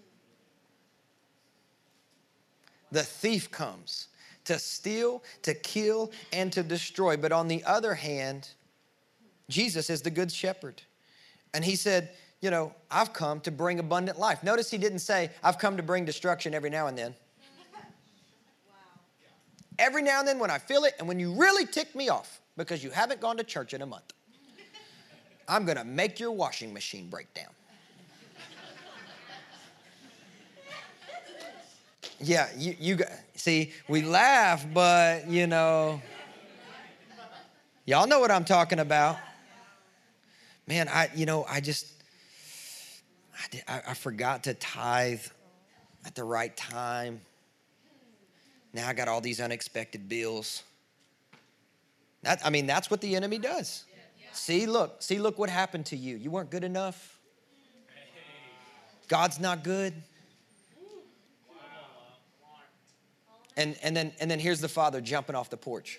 The 2.90 3.04
thief 3.04 3.48
comes 3.48 4.08
to 4.46 4.58
steal, 4.58 5.22
to 5.42 5.54
kill, 5.54 6.10
and 6.32 6.52
to 6.52 6.64
destroy. 6.64 7.16
But 7.16 7.30
on 7.30 7.46
the 7.46 7.62
other 7.62 7.94
hand, 7.94 8.48
Jesus 9.48 9.88
is 9.88 10.02
the 10.02 10.10
good 10.10 10.32
shepherd. 10.32 10.82
And 11.54 11.64
he 11.64 11.76
said, 11.76 12.10
You 12.42 12.50
know, 12.50 12.74
I've 12.90 13.12
come 13.12 13.40
to 13.42 13.52
bring 13.52 13.78
abundant 13.78 14.18
life. 14.18 14.42
Notice 14.42 14.68
he 14.68 14.76
didn't 14.76 14.98
say, 14.98 15.30
I've 15.44 15.58
come 15.58 15.76
to 15.76 15.82
bring 15.82 16.04
destruction 16.04 16.54
every 16.54 16.70
now 16.70 16.88
and 16.88 16.98
then. 16.98 17.14
Every 19.78 20.02
now 20.02 20.18
and 20.18 20.28
then 20.28 20.40
when 20.40 20.50
I 20.50 20.58
feel 20.58 20.84
it, 20.84 20.94
and 20.98 21.08
when 21.08 21.18
you 21.18 21.32
really 21.32 21.64
tick 21.64 21.94
me 21.94 22.08
off 22.08 22.40
because 22.56 22.84
you 22.84 22.90
haven't 22.90 23.20
gone 23.20 23.36
to 23.36 23.44
church 23.44 23.74
in 23.74 23.80
a 23.80 23.86
month, 23.86 24.12
I'm 25.48 25.64
gonna 25.64 25.84
make 25.84 26.20
your 26.20 26.32
washing 26.32 26.74
machine 26.74 27.08
break 27.08 27.32
down. 27.32 27.48
Yeah, 32.20 32.48
you, 32.56 32.76
you 32.78 32.98
see, 33.34 33.72
we 33.88 34.02
laugh, 34.02 34.64
but 34.72 35.28
you 35.28 35.46
know, 35.46 36.00
y'all 37.84 38.06
know 38.06 38.20
what 38.20 38.30
I'm 38.30 38.44
talking 38.44 38.78
about. 38.78 39.16
Man, 40.68 40.88
I, 40.88 41.10
you 41.16 41.26
know, 41.26 41.44
I 41.48 41.60
just, 41.60 42.01
I, 43.42 43.46
did, 43.50 43.62
I, 43.66 43.82
I 43.88 43.94
forgot 43.94 44.44
to 44.44 44.54
tithe 44.54 45.22
at 46.04 46.14
the 46.14 46.24
right 46.24 46.56
time. 46.56 47.20
Now 48.72 48.88
I 48.88 48.92
got 48.92 49.08
all 49.08 49.20
these 49.20 49.40
unexpected 49.40 50.08
bills. 50.08 50.62
That, 52.22 52.40
I 52.44 52.50
mean, 52.50 52.66
that's 52.66 52.90
what 52.90 53.00
the 53.00 53.16
enemy 53.16 53.38
does. 53.38 53.84
See, 54.32 54.66
look, 54.66 55.02
see, 55.02 55.18
look 55.18 55.38
what 55.38 55.50
happened 55.50 55.86
to 55.86 55.96
you. 55.96 56.16
You 56.16 56.30
weren't 56.30 56.50
good 56.50 56.64
enough. 56.64 57.18
God's 59.08 59.38
not 59.38 59.62
good. 59.62 59.92
And, 63.58 63.76
and, 63.82 63.94
then, 63.94 64.12
and 64.20 64.30
then 64.30 64.38
here's 64.38 64.60
the 64.60 64.68
father 64.68 65.02
jumping 65.02 65.36
off 65.36 65.50
the 65.50 65.58
porch. 65.58 65.98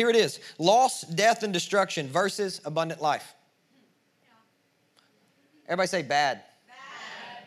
Here 0.00 0.08
it 0.08 0.16
is 0.16 0.40
loss, 0.58 1.02
death, 1.02 1.42
and 1.42 1.52
destruction 1.52 2.08
versus 2.08 2.62
abundant 2.64 3.02
life. 3.02 3.34
Everybody 5.66 5.88
say 5.88 6.00
bad. 6.00 6.40
bad. 6.66 7.44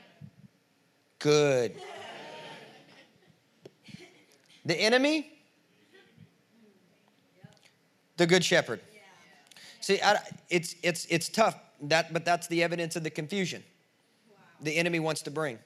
Good. 1.17 1.81
The 4.65 4.75
enemy, 4.75 5.33
the 8.17 8.27
good 8.27 8.43
shepherd. 8.43 8.81
See, 9.79 9.99
I, 9.99 10.19
it's, 10.51 10.75
it's, 10.83 11.07
it's 11.09 11.29
tough, 11.29 11.55
that, 11.81 12.13
but 12.13 12.23
that's 12.23 12.45
the 12.45 12.61
evidence 12.61 12.95
of 12.95 13.03
the 13.03 13.09
confusion 13.09 13.63
the 14.61 14.77
enemy 14.77 14.99
wants 14.99 15.23
to 15.23 15.31
bring. 15.31 15.57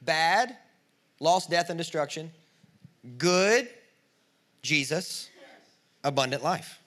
Bad, 0.00 0.56
loss, 1.20 1.46
death, 1.46 1.68
and 1.68 1.76
destruction. 1.76 2.32
Good, 3.18 3.68
Jesus, 4.62 5.28
abundant 6.04 6.44
life. 6.44 6.78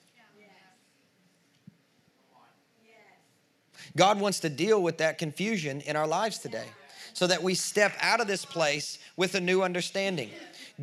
God 3.96 4.20
wants 4.20 4.40
to 4.40 4.48
deal 4.48 4.82
with 4.82 4.98
that 4.98 5.18
confusion 5.18 5.80
in 5.82 5.96
our 5.96 6.06
lives 6.06 6.38
today 6.38 6.66
so 7.12 7.26
that 7.26 7.42
we 7.42 7.54
step 7.54 7.92
out 8.00 8.20
of 8.20 8.28
this 8.28 8.44
place 8.44 8.98
with 9.16 9.34
a 9.34 9.40
new 9.40 9.62
understanding. 9.62 10.30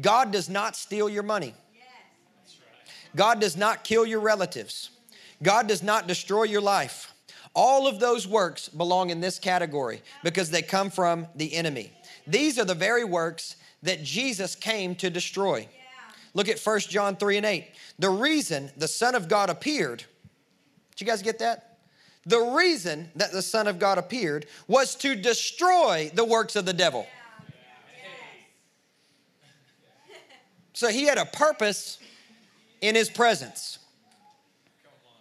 God 0.02 0.32
does 0.32 0.50
not 0.50 0.76
steal 0.76 1.08
your 1.08 1.24
money. 1.24 1.54
God 3.15 3.39
does 3.39 3.56
not 3.56 3.86
kill 3.86 4.06
your 4.06 4.19
relatives. 4.19 4.89
God 5.41 5.67
does 5.67 5.82
not 5.82 6.08
destroy 6.08 6.43
your 6.43 6.62
life. 6.62 7.13
All 7.54 7.88
of 7.88 8.02
those 8.02 8.28
works 8.28 8.67
belong 8.67 9.12
in 9.12 9.21
this 9.21 9.39
category 9.39 10.02
because 10.24 10.52
they 10.52 10.62
come 10.62 10.89
from 10.89 11.28
the 11.36 11.54
enemy. 11.54 11.93
These 12.28 12.60
are 12.60 12.65
the 12.65 12.76
very 12.76 13.06
works 13.06 13.56
that 13.84 14.04
Jesus 14.04 14.56
came 14.56 14.95
to 14.95 15.10
destroy. 15.10 15.69
Look 16.36 16.50
at 16.50 16.60
1 16.60 16.80
John 16.82 17.15
3 17.15 17.38
and 17.38 17.45
8. 17.45 17.65
The 17.98 18.10
reason 18.10 18.69
the 18.78 18.89
Son 18.89 19.15
of 19.15 19.28
God 19.28 19.50
appeared, 19.50 20.04
did 20.91 21.02
you 21.02 21.08
guys 21.08 21.24
get 21.24 21.39
that? 21.39 21.78
The 22.26 22.39
reason 22.39 23.10
that 23.15 23.32
the 23.32 23.41
Son 23.41 23.67
of 23.67 23.80
God 23.80 23.98
appeared 23.98 24.45
was 24.67 24.95
to 24.95 25.15
destroy 25.15 26.12
the 26.13 26.26
works 26.26 26.56
of 26.56 26.65
the 26.65 26.74
devil. 26.74 27.08
So 30.74 30.89
he 30.89 31.06
had 31.06 31.17
a 31.17 31.26
purpose 31.26 32.00
in 32.82 32.95
his 32.95 33.10
presence. 33.10 33.80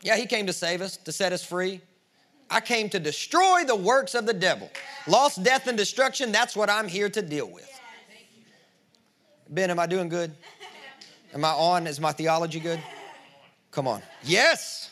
Yeah, 0.03 0.17
he 0.17 0.27
came 0.27 0.47
to 0.47 0.53
save 0.53 0.83
us, 0.83 0.97
to 0.97 1.13
set 1.13 1.33
us 1.33 1.45
free. 1.45 1.81
I 2.51 2.61
came 2.61 2.89
to 2.91 2.99
destroy 2.99 3.63
the 3.65 3.77
works 3.77 4.17
of 4.17 4.27
the 4.27 4.35
devil. 4.35 4.69
Lost, 5.07 5.45
death, 5.45 5.69
and 5.69 5.79
destruction, 5.79 6.33
that's 6.33 6.57
what 6.57 6.69
I'm 6.69 6.89
here 6.89 7.09
to 7.09 7.23
deal 7.23 7.47
with. 7.47 7.71
Ben, 9.49 9.71
am 9.71 9.79
I 9.79 9.87
doing 9.87 10.09
good? 10.09 10.35
Am 11.35 11.45
I 11.45 11.51
on? 11.51 11.87
Is 11.87 12.01
my 12.01 12.13
theology 12.13 12.61
good? 12.61 12.81
Come 13.73 13.89
on. 13.89 14.03
Yes. 14.23 14.91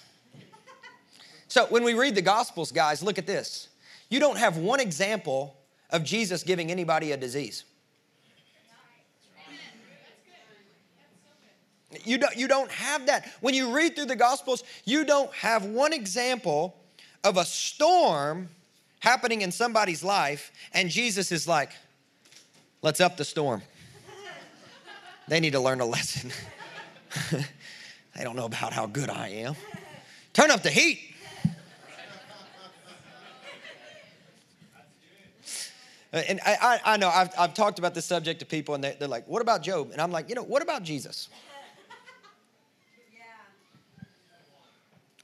So 1.46 1.66
when 1.66 1.84
we 1.84 1.94
read 1.94 2.16
the 2.16 2.22
Gospels, 2.22 2.72
guys, 2.72 3.02
look 3.02 3.16
at 3.16 3.26
this. 3.26 3.68
You 4.08 4.18
don't 4.18 4.38
have 4.38 4.56
one 4.56 4.80
example 4.80 5.56
of 5.90 6.02
Jesus 6.02 6.42
giving 6.42 6.70
anybody 6.70 7.12
a 7.12 7.16
disease. 7.16 7.64
You 12.04 12.18
don't, 12.18 12.36
you 12.36 12.48
don't 12.48 12.70
have 12.70 13.06
that. 13.06 13.30
When 13.40 13.54
you 13.54 13.74
read 13.74 13.94
through 13.94 14.06
the 14.06 14.16
Gospels, 14.16 14.64
you 14.84 15.04
don't 15.04 15.32
have 15.34 15.64
one 15.64 15.92
example 15.92 16.76
of 17.22 17.36
a 17.36 17.44
storm 17.44 18.48
happening 19.00 19.42
in 19.42 19.52
somebody's 19.52 20.02
life, 20.02 20.50
and 20.72 20.88
Jesus 20.88 21.30
is 21.30 21.46
like, 21.46 21.70
let's 22.80 23.00
up 23.00 23.16
the 23.16 23.24
storm. 23.24 23.62
They 25.32 25.40
need 25.40 25.52
to 25.52 25.60
learn 25.60 25.80
a 25.80 25.86
lesson. 25.86 26.30
they 27.30 28.22
don't 28.22 28.36
know 28.36 28.44
about 28.44 28.72
how 28.72 28.84
good 28.84 29.08
I 29.08 29.28
am. 29.28 29.56
Turn 30.34 30.50
up 30.50 30.62
the 30.62 30.70
heat. 30.70 31.00
Uh, 36.12 36.16
and 36.28 36.40
I, 36.44 36.80
I, 36.84 36.96
know 36.98 37.08
I've, 37.08 37.30
I've 37.38 37.54
talked 37.54 37.78
about 37.78 37.94
this 37.94 38.04
subject 38.04 38.40
to 38.40 38.46
people, 38.46 38.74
and 38.74 38.84
they, 38.84 38.94
they're 38.98 39.08
like, 39.08 39.26
What 39.26 39.40
about 39.40 39.62
Job? 39.62 39.92
And 39.92 40.00
I'm 40.02 40.12
like, 40.12 40.28
You 40.28 40.34
know, 40.34 40.42
what 40.42 40.62
about 40.62 40.82
Jesus? 40.82 41.30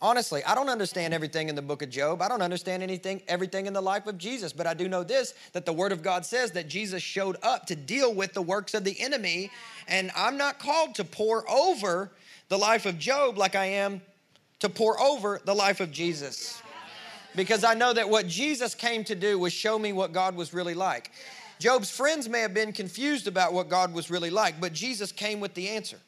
Honestly, 0.01 0.45
I 0.45 0.55
don't 0.55 0.69
understand 0.69 1.13
everything 1.13 1.49
in 1.49 1.57
the 1.57 1.63
book 1.63 1.83
of 1.83 1.91
Job. 1.91 2.23
I 2.23 2.29
don't 2.29 2.43
understand 2.43 2.85
anything, 2.85 3.21
everything 3.27 3.67
in 3.67 3.73
the 3.73 3.81
life 3.81 4.07
of 4.07 4.17
Jesus, 4.17 4.53
but 4.53 4.65
I 4.65 4.73
do 4.73 4.89
know 4.89 5.03
this 5.03 5.35
that 5.53 5.67
the 5.67 5.73
word 5.73 5.91
of 5.91 6.03
God 6.03 6.25
says 6.25 6.53
that 6.53 6.69
Jesus 6.69 7.03
showed 7.03 7.37
up 7.43 7.67
to 7.67 7.75
deal 7.75 8.15
with 8.15 8.33
the 8.33 8.43
works 8.43 8.75
of 8.75 8.85
the 8.85 8.99
enemy. 9.01 9.51
And 9.89 10.13
I'm 10.17 10.37
not 10.37 10.61
called 10.61 10.95
to 10.97 11.05
pore 11.05 11.49
over 11.51 12.13
the 12.49 12.57
life 12.57 12.87
of 12.87 12.99
Job 12.99 13.39
like 13.39 13.57
I 13.57 13.65
am 13.65 14.01
to 14.61 14.69
pore 14.69 15.01
over 15.01 15.41
the 15.45 15.55
life 15.55 15.81
of 15.81 15.91
Jesus. 15.91 16.63
Because 17.35 17.65
I 17.65 17.75
know 17.75 17.93
that 17.93 18.09
what 18.09 18.29
Jesus 18.29 18.77
came 18.77 19.03
to 19.05 19.17
do 19.17 19.39
was 19.39 19.53
show 19.53 19.79
me 19.79 19.93
what 19.93 20.13
God 20.13 20.37
was 20.37 20.55
really 20.55 20.75
like. 20.75 21.11
Job's 21.59 21.91
friends 21.91 22.29
may 22.29 22.41
have 22.41 22.55
been 22.55 22.73
confused 22.73 23.27
about 23.27 23.53
what 23.53 23.69
God 23.69 23.93
was 23.93 24.11
really 24.11 24.31
like, 24.31 24.61
but 24.61 24.73
Jesus 24.73 25.11
came 25.11 25.41
with 25.41 25.55
the 25.55 25.69
answer. 25.71 25.99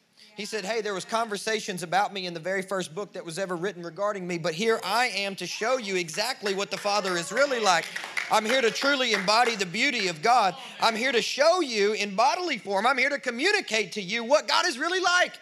He 0.41 0.45
said, 0.45 0.65
Hey, 0.65 0.81
there 0.81 0.95
was 0.95 1.05
conversations 1.05 1.83
about 1.83 2.13
me 2.13 2.25
in 2.25 2.33
the 2.33 2.39
very 2.39 2.63
first 2.63 2.95
book 2.95 3.13
that 3.13 3.23
was 3.23 3.37
ever 3.37 3.55
written 3.55 3.83
regarding 3.83 4.25
me, 4.25 4.39
but 4.39 4.55
here 4.55 4.79
I 4.83 5.09
am 5.09 5.35
to 5.35 5.45
show 5.45 5.77
you 5.77 5.97
exactly 5.97 6.55
what 6.55 6.71
the 6.71 6.77
Father 6.77 7.15
is 7.15 7.31
really 7.31 7.59
like. 7.59 7.85
I'm 8.31 8.43
here 8.43 8.59
to 8.59 8.71
truly 8.71 9.13
embody 9.13 9.55
the 9.55 9.67
beauty 9.67 10.07
of 10.07 10.23
God. 10.23 10.55
I'm 10.79 10.95
here 10.95 11.11
to 11.11 11.21
show 11.21 11.61
you 11.61 11.93
in 11.93 12.15
bodily 12.15 12.57
form. 12.57 12.87
I'm 12.87 12.97
here 12.97 13.11
to 13.11 13.19
communicate 13.19 13.91
to 13.91 14.01
you 14.01 14.23
what 14.23 14.47
God 14.47 14.65
is 14.65 14.79
really 14.79 14.99
like. 14.99 15.33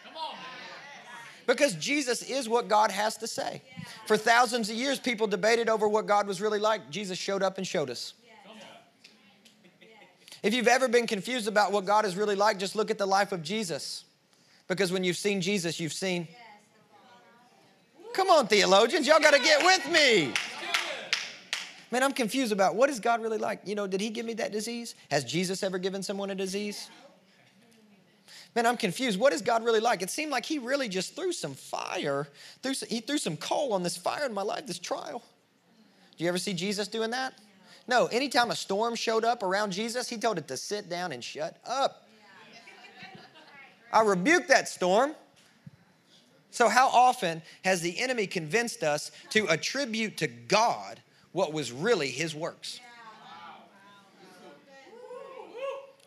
Because 1.48 1.76
Jesus 1.76 2.22
is 2.22 2.50
what 2.50 2.68
God 2.68 2.92
has 2.92 3.16
to 3.20 3.28
say. 3.28 3.62
For 4.06 4.18
thousands 4.18 4.70
of 4.70 4.76
years, 4.76 5.00
people 5.00 5.28
debated 5.28 5.70
over 5.70 5.88
what 5.88 6.08
God 6.08 6.28
was 6.28 6.42
really 6.42 6.60
like. 6.60 6.90
Jesus 6.90 7.18
showed 7.18 7.42
up 7.42 7.58
and 7.58 7.66
showed 7.66 7.90
us. 7.90 8.16
If 10.44 10.54
you've 10.54 10.68
ever 10.68 10.90
been 10.90 11.08
confused 11.08 11.48
about 11.48 11.72
what 11.72 11.86
God 11.86 12.04
is 12.04 12.18
really 12.18 12.36
like, 12.36 12.60
just 12.60 12.76
look 12.76 12.92
at 12.92 12.98
the 12.98 13.06
life 13.06 13.32
of 13.32 13.42
Jesus. 13.42 14.04
Because 14.70 14.94
when 14.94 15.04
you've 15.04 15.18
seen 15.18 15.42
Jesus, 15.42 15.80
you've 15.80 15.92
seen. 15.92 16.28
Come 18.14 18.30
on, 18.30 18.48
theologians, 18.48 19.08
y'all 19.08 19.20
got 19.20 19.34
to 19.34 19.40
get 19.40 19.64
with 19.66 19.92
me. 19.92 20.32
Man, 21.92 22.04
I'm 22.04 22.14
confused 22.14 22.52
about 22.52 22.76
what 22.76 22.90
is 22.90 23.00
God 23.00 23.22
really 23.22 23.40
like? 23.40 23.62
You 23.66 23.74
know, 23.74 23.88
did 23.88 24.00
he 24.00 24.12
give 24.12 24.26
me 24.26 24.36
that 24.36 24.52
disease? 24.52 24.94
Has 25.10 25.24
Jesus 25.24 25.64
ever 25.64 25.80
given 25.80 26.04
someone 26.04 26.30
a 26.30 26.36
disease? 26.36 26.90
Man, 28.56 28.68
I'm 28.68 28.78
confused. 28.78 29.20
What 29.20 29.34
is 29.34 29.42
God 29.42 29.64
really 29.66 29.80
like? 29.80 30.04
It 30.04 30.12
seemed 30.12 30.32
like 30.32 30.46
he 30.46 30.60
really 30.60 30.88
just 30.88 31.16
threw 31.16 31.32
some 31.32 31.56
fire, 31.56 32.28
threw 32.62 32.76
some, 32.76 32.90
he 32.90 33.00
threw 33.00 33.18
some 33.18 33.38
coal 33.38 33.74
on 33.74 33.82
this 33.82 33.98
fire 33.98 34.26
in 34.26 34.34
my 34.34 34.44
life, 34.44 34.68
this 34.68 34.80
trial. 34.80 35.24
Do 36.18 36.24
you 36.24 36.30
ever 36.30 36.38
see 36.38 36.54
Jesus 36.54 36.88
doing 36.88 37.12
that? 37.12 37.34
No, 37.88 38.06
anytime 38.08 38.52
a 38.52 38.56
storm 38.56 38.94
showed 38.94 39.26
up 39.26 39.42
around 39.42 39.72
Jesus, 39.72 40.10
he 40.10 40.18
told 40.18 40.38
it 40.38 40.48
to 40.48 40.58
sit 40.58 40.90
down 40.90 41.12
and 41.12 41.24
shut 41.24 41.58
up. 41.66 42.09
I 43.92 44.02
rebuke 44.02 44.48
that 44.48 44.68
storm. 44.68 45.14
So, 46.52 46.68
how 46.68 46.88
often 46.88 47.42
has 47.64 47.82
the 47.82 48.00
enemy 48.00 48.28
convinced 48.28 48.84
us 48.84 49.12
to 49.30 49.48
attribute 49.48 50.18
to 50.18 50.28
God 50.28 51.00
what 51.32 51.54
was 51.54 51.72
really 51.72 52.10
his 52.10 52.34
works? 52.34 52.80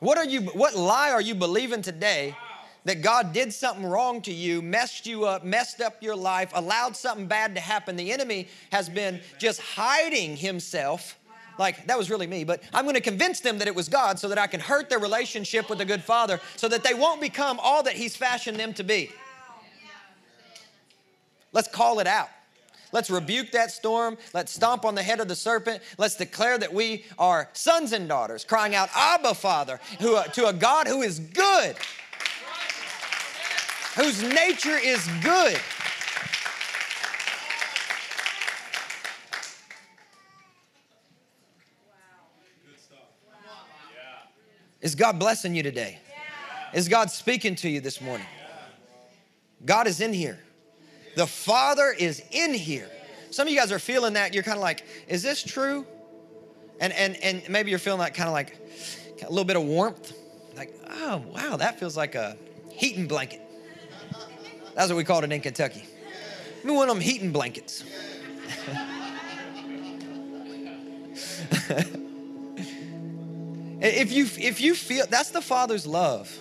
What 0.00 0.18
are 0.18 0.24
you 0.24 0.40
what 0.40 0.74
lie 0.74 1.12
are 1.12 1.20
you 1.20 1.36
believing 1.36 1.80
today 1.80 2.36
that 2.84 3.02
God 3.02 3.32
did 3.32 3.52
something 3.52 3.86
wrong 3.86 4.20
to 4.22 4.32
you, 4.32 4.60
messed 4.60 5.06
you 5.06 5.24
up, 5.24 5.44
messed 5.44 5.80
up 5.80 6.02
your 6.02 6.16
life, 6.16 6.50
allowed 6.54 6.96
something 6.96 7.28
bad 7.28 7.54
to 7.54 7.60
happen? 7.60 7.94
The 7.94 8.12
enemy 8.12 8.48
has 8.72 8.88
been 8.88 9.20
just 9.38 9.60
hiding 9.60 10.36
himself 10.36 11.16
like 11.58 11.86
that 11.86 11.98
was 11.98 12.10
really 12.10 12.26
me, 12.26 12.44
but 12.44 12.62
I'm 12.72 12.84
going 12.84 12.94
to 12.94 13.00
convince 13.00 13.40
them 13.40 13.58
that 13.58 13.68
it 13.68 13.74
was 13.74 13.88
God 13.88 14.18
so 14.18 14.28
that 14.28 14.38
I 14.38 14.46
can 14.46 14.60
hurt 14.60 14.88
their 14.88 14.98
relationship 14.98 15.68
with 15.68 15.78
the 15.78 15.84
good 15.84 16.02
father 16.02 16.40
so 16.56 16.68
that 16.68 16.82
they 16.82 16.94
won't 16.94 17.20
become 17.20 17.58
all 17.60 17.82
that 17.82 17.94
he's 17.94 18.16
fashioned 18.16 18.58
them 18.58 18.74
to 18.74 18.84
be. 18.84 19.10
Let's 21.52 21.68
call 21.68 21.98
it 21.98 22.06
out. 22.06 22.28
Let's 22.92 23.10
rebuke 23.10 23.52
that 23.52 23.70
storm. 23.70 24.18
Let's 24.34 24.52
stomp 24.52 24.84
on 24.84 24.94
the 24.94 25.02
head 25.02 25.20
of 25.20 25.28
the 25.28 25.34
serpent. 25.34 25.82
Let's 25.96 26.14
declare 26.14 26.58
that 26.58 26.72
we 26.72 27.06
are 27.18 27.48
sons 27.54 27.92
and 27.92 28.06
daughters 28.08 28.44
crying 28.44 28.74
out, 28.74 28.90
Abba, 28.94 29.34
Father, 29.34 29.80
who, 29.98 30.16
uh, 30.16 30.24
to 30.24 30.46
a 30.46 30.52
God 30.52 30.86
who 30.86 31.00
is 31.00 31.18
good, 31.18 31.76
whose 33.96 34.22
nature 34.22 34.78
is 34.78 35.06
good. 35.22 35.58
Is 44.82 44.96
God 44.96 45.18
blessing 45.20 45.54
you 45.54 45.62
today? 45.62 46.00
Is 46.74 46.88
God 46.88 47.08
speaking 47.10 47.54
to 47.56 47.68
you 47.68 47.80
this 47.80 48.00
morning? 48.00 48.26
God 49.64 49.86
is 49.86 50.00
in 50.00 50.12
here. 50.12 50.40
The 51.14 51.26
Father 51.26 51.94
is 51.96 52.20
in 52.32 52.52
here. 52.52 52.90
Some 53.30 53.46
of 53.46 53.52
you 53.52 53.58
guys 53.58 53.70
are 53.70 53.78
feeling 53.78 54.14
that. 54.14 54.34
You're 54.34 54.42
kind 54.42 54.56
of 54.56 54.62
like, 54.62 54.84
is 55.06 55.22
this 55.22 55.42
true? 55.42 55.86
And 56.80 56.92
and 56.94 57.16
and 57.22 57.48
maybe 57.48 57.70
you're 57.70 57.78
feeling 57.78 58.00
that 58.00 58.14
kind 58.14 58.28
of 58.28 58.32
like 58.32 58.58
a 59.24 59.30
little 59.30 59.44
bit 59.44 59.56
of 59.56 59.62
warmth. 59.62 60.12
Like, 60.56 60.74
oh 60.90 61.18
wow, 61.28 61.56
that 61.56 61.78
feels 61.78 61.96
like 61.96 62.16
a 62.16 62.36
heating 62.70 63.06
blanket. 63.06 63.40
That's 64.74 64.88
what 64.88 64.96
we 64.96 65.04
called 65.04 65.22
it 65.22 65.30
in 65.30 65.40
Kentucky. 65.40 65.84
Give 66.56 66.64
me 66.64 66.72
one 66.72 66.88
of 66.88 66.96
them 66.96 67.02
heating 67.02 67.30
blankets. 67.30 67.84
If 73.84 74.12
you 74.12 74.28
if 74.38 74.60
you 74.60 74.76
feel 74.76 75.06
that's 75.10 75.30
the 75.30 75.40
Father's 75.40 75.86
love. 75.86 76.32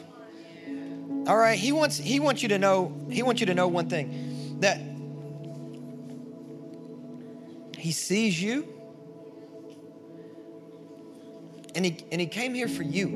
All 1.27 1.37
right, 1.37 1.57
he 1.57 1.71
wants 1.71 1.97
he 1.97 2.19
wants 2.19 2.43
you 2.43 2.49
to 2.49 2.59
know 2.59 2.95
he 3.09 3.23
wants 3.23 3.41
you 3.41 3.47
to 3.47 3.55
know 3.55 3.67
one 3.67 3.89
thing 3.89 4.59
that 4.59 4.79
he 7.79 7.91
sees 7.91 8.39
you 8.39 8.67
and 11.73 11.83
he 11.83 11.97
and 12.11 12.21
he 12.21 12.27
came 12.27 12.53
here 12.53 12.67
for 12.67 12.83
you. 12.83 13.07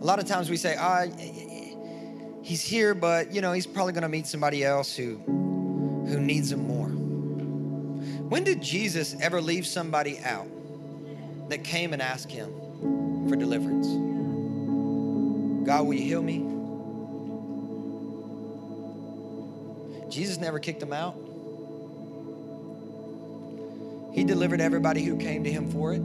A 0.00 0.04
lot 0.04 0.20
of 0.20 0.26
times 0.26 0.48
we 0.48 0.56
say, 0.56 0.76
"Ah, 0.78 1.06
he's 2.42 2.62
here, 2.62 2.94
but 2.94 3.32
you 3.32 3.40
know, 3.40 3.52
he's 3.52 3.66
probably 3.66 3.94
going 3.94 4.02
to 4.02 4.08
meet 4.08 4.28
somebody 4.28 4.64
else 4.64 4.94
who 4.94 5.16
who 6.06 6.20
needs 6.20 6.52
him 6.52 6.68
more." 6.68 6.86
When 8.28 8.44
did 8.44 8.62
Jesus 8.62 9.16
ever 9.20 9.40
leave 9.40 9.66
somebody 9.66 10.20
out 10.20 10.46
that 11.48 11.64
came 11.64 11.92
and 11.92 12.00
asked 12.00 12.30
him 12.30 12.59
for 13.28 13.36
deliverance. 13.36 13.86
God, 15.66 15.86
will 15.86 15.94
you 15.94 16.02
heal 16.02 16.22
me? 16.22 16.38
Jesus 20.10 20.38
never 20.38 20.58
kicked 20.58 20.80
them 20.80 20.92
out. 20.92 21.14
He 24.12 24.24
delivered 24.24 24.60
everybody 24.60 25.04
who 25.04 25.16
came 25.16 25.44
to 25.44 25.50
him 25.50 25.70
for 25.70 25.92
it. 25.92 26.02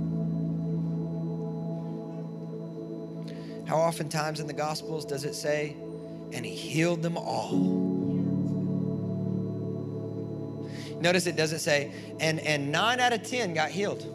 How 3.68 3.78
oftentimes 3.78 4.40
in 4.40 4.48
the 4.48 4.54
Gospels 4.54 5.06
does 5.06 5.24
it 5.24 5.34
say 5.34 5.76
and 6.34 6.46
he 6.46 6.56
healed 6.56 7.02
them 7.02 7.18
all. 7.18 7.54
Notice 11.00 11.28
it 11.28 11.36
doesn't 11.36 11.60
say, 11.60 11.92
and, 12.20 12.40
and 12.40 12.72
nine 12.72 13.00
out 13.00 13.14
of 13.14 13.24
10 13.24 13.54
got 13.54 13.70
healed. 13.70 14.12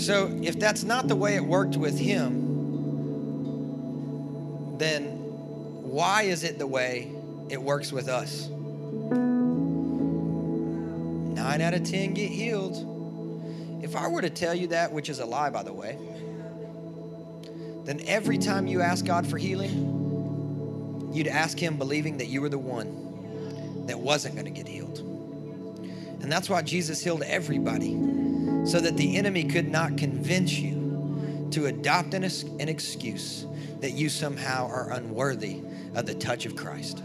So 0.00 0.36
if 0.42 0.58
that's 0.58 0.82
not 0.82 1.08
the 1.08 1.16
way 1.16 1.36
it 1.36 1.44
worked 1.44 1.76
with 1.76 1.98
him, 1.98 2.48
then 4.78 5.04
why 5.82 6.22
is 6.22 6.42
it 6.42 6.58
the 6.58 6.66
way 6.66 7.12
it 7.50 7.60
works 7.60 7.92
with 7.92 8.08
us? 8.08 8.48
Nine 11.36 11.60
out 11.60 11.74
of 11.74 11.84
10 11.84 12.14
get 12.14 12.30
healed. 12.30 12.86
If 13.84 13.94
I 13.94 14.08
were 14.08 14.22
to 14.22 14.30
tell 14.30 14.54
you 14.54 14.68
that, 14.68 14.90
which 14.90 15.10
is 15.10 15.18
a 15.18 15.26
lie, 15.26 15.50
by 15.50 15.62
the 15.62 15.72
way, 15.74 15.98
then 17.84 18.00
every 18.06 18.38
time 18.38 18.66
you 18.66 18.80
ask 18.80 19.04
God 19.04 19.26
for 19.26 19.36
healing, 19.36 21.10
you'd 21.12 21.28
ask 21.28 21.58
Him 21.58 21.76
believing 21.76 22.16
that 22.18 22.28
you 22.28 22.40
were 22.40 22.48
the 22.48 22.58
one 22.58 23.86
that 23.86 23.98
wasn't 23.98 24.34
going 24.34 24.46
to 24.46 24.50
get 24.50 24.66
healed. 24.66 25.00
And 26.22 26.32
that's 26.32 26.48
why 26.48 26.62
Jesus 26.62 27.04
healed 27.04 27.22
everybody, 27.22 28.19
so 28.64 28.80
that 28.80 28.96
the 28.96 29.16
enemy 29.16 29.44
could 29.44 29.68
not 29.68 29.96
convince 29.96 30.58
you 30.58 31.48
to 31.50 31.66
adopt 31.66 32.14
an, 32.14 32.24
an 32.24 32.68
excuse 32.68 33.46
that 33.80 33.92
you 33.92 34.08
somehow 34.08 34.68
are 34.68 34.92
unworthy 34.92 35.62
of 35.94 36.06
the 36.06 36.14
touch 36.14 36.46
of 36.46 36.54
Christ. 36.54 37.02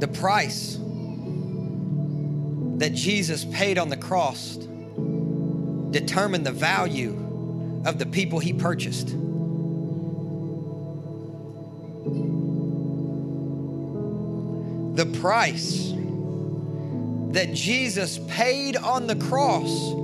The 0.00 0.08
price 0.08 0.78
that 2.78 2.94
Jesus 2.94 3.44
paid 3.44 3.76
on 3.78 3.90
the 3.90 3.96
cross 3.96 4.56
determined 5.90 6.46
the 6.46 6.52
value 6.52 7.82
of 7.84 7.98
the 7.98 8.06
people 8.06 8.38
he 8.38 8.52
purchased. 8.52 9.14
Price 15.20 15.92
that 17.32 17.52
Jesus 17.52 18.18
paid 18.26 18.76
on 18.76 19.06
the 19.06 19.16
cross 19.16 19.94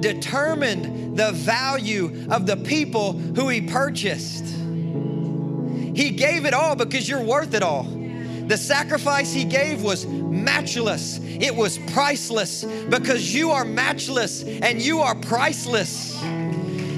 determined 0.00 1.16
the 1.16 1.32
value 1.32 2.26
of 2.30 2.46
the 2.46 2.56
people 2.56 3.12
who 3.12 3.48
he 3.48 3.60
purchased. 3.60 4.44
He 4.44 6.10
gave 6.10 6.44
it 6.44 6.54
all 6.54 6.74
because 6.74 7.08
you're 7.08 7.22
worth 7.22 7.54
it 7.54 7.62
all. 7.62 7.84
The 7.84 8.56
sacrifice 8.56 9.32
he 9.32 9.44
gave 9.44 9.82
was 9.82 10.06
matchless, 10.06 11.20
it 11.22 11.54
was 11.54 11.78
priceless 11.92 12.64
because 12.64 13.32
you 13.32 13.50
are 13.50 13.64
matchless 13.64 14.42
and 14.42 14.82
you 14.82 15.00
are 15.00 15.14
priceless. 15.14 16.18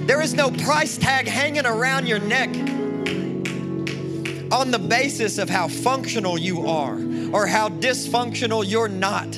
There 0.07 0.23
is 0.23 0.33
no 0.35 0.51
price 0.51 0.97
tag 0.97 1.29
hanging 1.29 1.67
around 1.67 2.07
your 2.07 2.21
neck 2.21 2.49
on 4.53 4.71
the 4.71 4.79
basis 4.79 5.39
of 5.39 5.51
how 5.51 5.69
functional 5.69 6.39
you 6.39 6.67
are 6.69 6.97
or 7.35 7.49
how 7.49 7.69
dysfunctional 7.69 8.65
you're 8.65 8.89
not. 8.89 9.29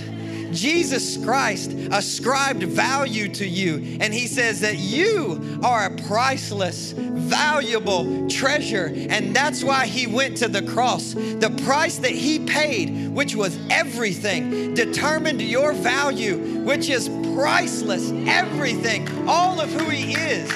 Jesus 0.53 1.17
Christ 1.25 1.73
ascribed 1.91 2.63
value 2.63 3.27
to 3.29 3.47
you, 3.47 3.99
and 4.01 4.13
He 4.13 4.27
says 4.27 4.61
that 4.61 4.77
you 4.77 5.61
are 5.65 5.87
a 5.87 5.97
priceless, 6.03 6.93
valuable 6.93 8.29
treasure, 8.29 8.93
and 8.95 9.35
that's 9.35 9.65
why 9.65 9.87
He 9.87 10.07
went 10.07 10.37
to 10.39 10.49
the 10.49 10.63
cross. 10.63 11.15
The 11.15 11.55
price 11.65 11.97
that 11.99 12.11
He 12.11 12.39
paid, 12.39 13.09
which 13.09 13.35
was 13.35 13.59
everything, 13.71 14.75
determined 14.75 15.41
your 15.41 15.73
value, 15.73 16.37
which 16.65 16.91
is 16.91 17.09
priceless, 17.35 18.13
everything, 18.27 19.09
all 19.27 19.59
of 19.59 19.73
who 19.73 19.89
He 19.89 20.13
is, 20.13 20.51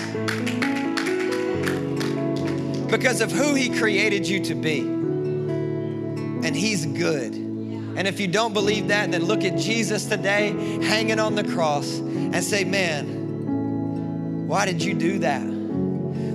because 2.91 3.23
of 3.23 3.33
who 3.33 3.55
He 3.55 3.71
created 3.79 4.29
you 4.29 4.45
to 4.45 4.55
be. 4.55 5.00
And 6.51 6.59
He's 6.59 6.85
good. 6.85 7.33
And 7.33 8.09
if 8.09 8.19
you 8.19 8.27
don't 8.27 8.53
believe 8.53 8.89
that, 8.89 9.13
then 9.13 9.23
look 9.23 9.45
at 9.45 9.57
Jesus 9.57 10.07
today 10.07 10.51
hanging 10.83 11.21
on 11.21 11.37
the 11.37 11.45
cross 11.45 11.99
and 11.99 12.43
say, 12.43 12.65
Man, 12.65 14.49
why 14.49 14.67
did 14.67 14.83
you 14.83 14.95
do 14.95 15.21
that? 15.21 15.60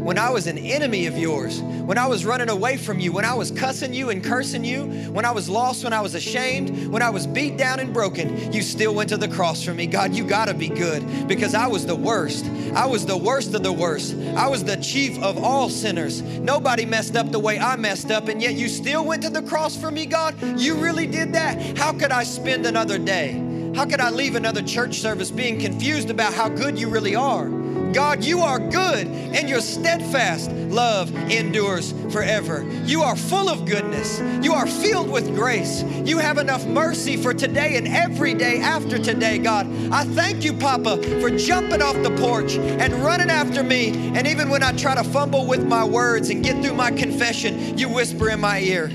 When 0.06 0.20
I 0.20 0.30
was 0.30 0.46
an 0.46 0.60
enemy 0.60 1.08
of 1.08 1.18
yours, 1.18 1.64
when 1.64 1.98
I 1.98 2.06
was 2.06 2.28
running 2.28 2.50
away 2.50 2.78
from 2.78 3.00
you, 3.00 3.12
when 3.12 3.26
I 3.26 3.34
was 3.34 3.50
cussing 3.50 3.92
you 3.92 4.12
and 4.12 4.24
cursing 4.24 4.64
you, 4.64 4.84
when 5.12 5.26
I 5.26 5.32
was 5.32 5.50
lost, 5.50 5.84
when 5.84 5.94
I 5.94 6.02
was 6.02 6.14
ashamed, 6.14 6.90
when 6.90 7.02
I 7.02 7.10
was 7.10 7.26
beat 7.26 7.58
down 7.58 7.80
and 7.80 7.92
broken, 7.92 8.54
you 8.54 8.62
still 8.62 8.94
went 8.94 9.10
to 9.10 9.18
the 9.18 9.28
cross 9.28 9.64
for 9.64 9.74
me. 9.74 9.88
God, 9.88 10.14
you 10.14 10.24
gotta 10.24 10.54
be 10.54 10.70
good 10.70 11.28
because 11.28 11.56
I 11.56 11.66
was 11.66 11.88
the 11.88 11.96
worst. 11.96 12.46
I 12.76 12.86
was 12.86 13.08
the 13.08 13.18
worst 13.18 13.56
of 13.56 13.64
the 13.64 13.74
worst. 13.74 14.14
I 14.36 14.48
was 14.48 14.64
the 14.64 14.78
chief 14.78 15.18
of 15.24 15.44
all 15.44 15.70
sinners. 15.70 16.22
Nobody 16.22 16.86
messed 16.86 17.16
up 17.16 17.32
the 17.32 17.40
way 17.40 17.58
I 17.58 17.76
messed 17.76 18.12
up, 18.12 18.28
and 18.28 18.40
yet 18.40 18.54
you 18.54 18.68
still 18.68 19.04
went 19.04 19.24
to 19.24 19.32
the 19.32 19.42
cross 19.42 19.76
for 19.76 19.90
me, 19.90 20.06
God. 20.06 20.36
You 20.60 20.76
really 20.76 21.08
did 21.08 21.34
that. 21.34 21.80
How 21.80 21.92
could 21.92 22.12
I 22.12 22.26
spend 22.26 22.68
another 22.68 23.00
day? 23.00 23.42
How 23.76 23.88
could 23.88 24.02
I 24.02 24.12
leave 24.12 24.36
another 24.36 24.62
church 24.62 25.00
service 25.00 25.32
being 25.32 25.60
confused 25.60 26.12
about 26.12 26.36
how 26.36 26.48
good 26.48 26.78
you 26.80 26.90
really 26.90 27.16
are? 27.16 27.65
God, 27.96 28.26
you 28.26 28.42
are 28.42 28.60
good 28.60 29.08
and 29.08 29.48
your 29.48 29.62
steadfast 29.62 30.52
love 30.52 31.16
endures 31.32 31.94
forever. 32.12 32.70
You 32.84 33.04
are 33.04 33.16
full 33.16 33.48
of 33.48 33.64
goodness. 33.64 34.20
You 34.44 34.52
are 34.52 34.68
filled 34.68 35.10
with 35.10 35.34
grace. 35.34 35.82
You 36.04 36.18
have 36.18 36.38
enough 36.38 36.66
mercy 36.66 37.16
for 37.16 37.34
today 37.34 37.78
and 37.78 37.88
every 37.88 38.34
day 38.34 38.60
after 38.60 39.00
today, 39.00 39.38
God. 39.38 39.68
I 39.94 40.04
thank 40.04 40.44
you, 40.44 40.52
Papa, 40.52 41.02
for 41.22 41.30
jumping 41.30 41.82
off 41.82 41.96
the 42.04 42.14
porch 42.18 42.58
and 42.58 42.94
running 42.96 43.30
after 43.30 43.64
me. 43.64 43.92
And 44.14 44.28
even 44.28 44.50
when 44.50 44.62
I 44.62 44.74
try 44.74 44.96
to 44.96 45.04
fumble 45.06 45.46
with 45.46 45.66
my 45.66 45.86
words 45.86 46.30
and 46.30 46.44
get 46.44 46.62
through 46.62 46.76
my 46.76 46.92
confession, 46.92 47.78
you 47.78 47.88
whisper 47.88 48.30
in 48.30 48.42
my 48.42 48.60
ear, 48.60 48.90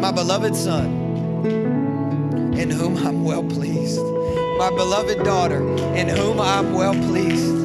My 0.00 0.10
beloved 0.10 0.56
Son, 0.56 0.88
in 2.58 2.70
whom 2.70 2.96
I'm 2.96 3.22
well 3.22 3.44
pleased 3.44 4.17
my 4.58 4.70
beloved 4.70 5.22
daughter, 5.22 5.60
in 5.94 6.08
whom 6.08 6.40
I'm 6.40 6.72
well 6.72 6.92
pleased. 6.92 7.57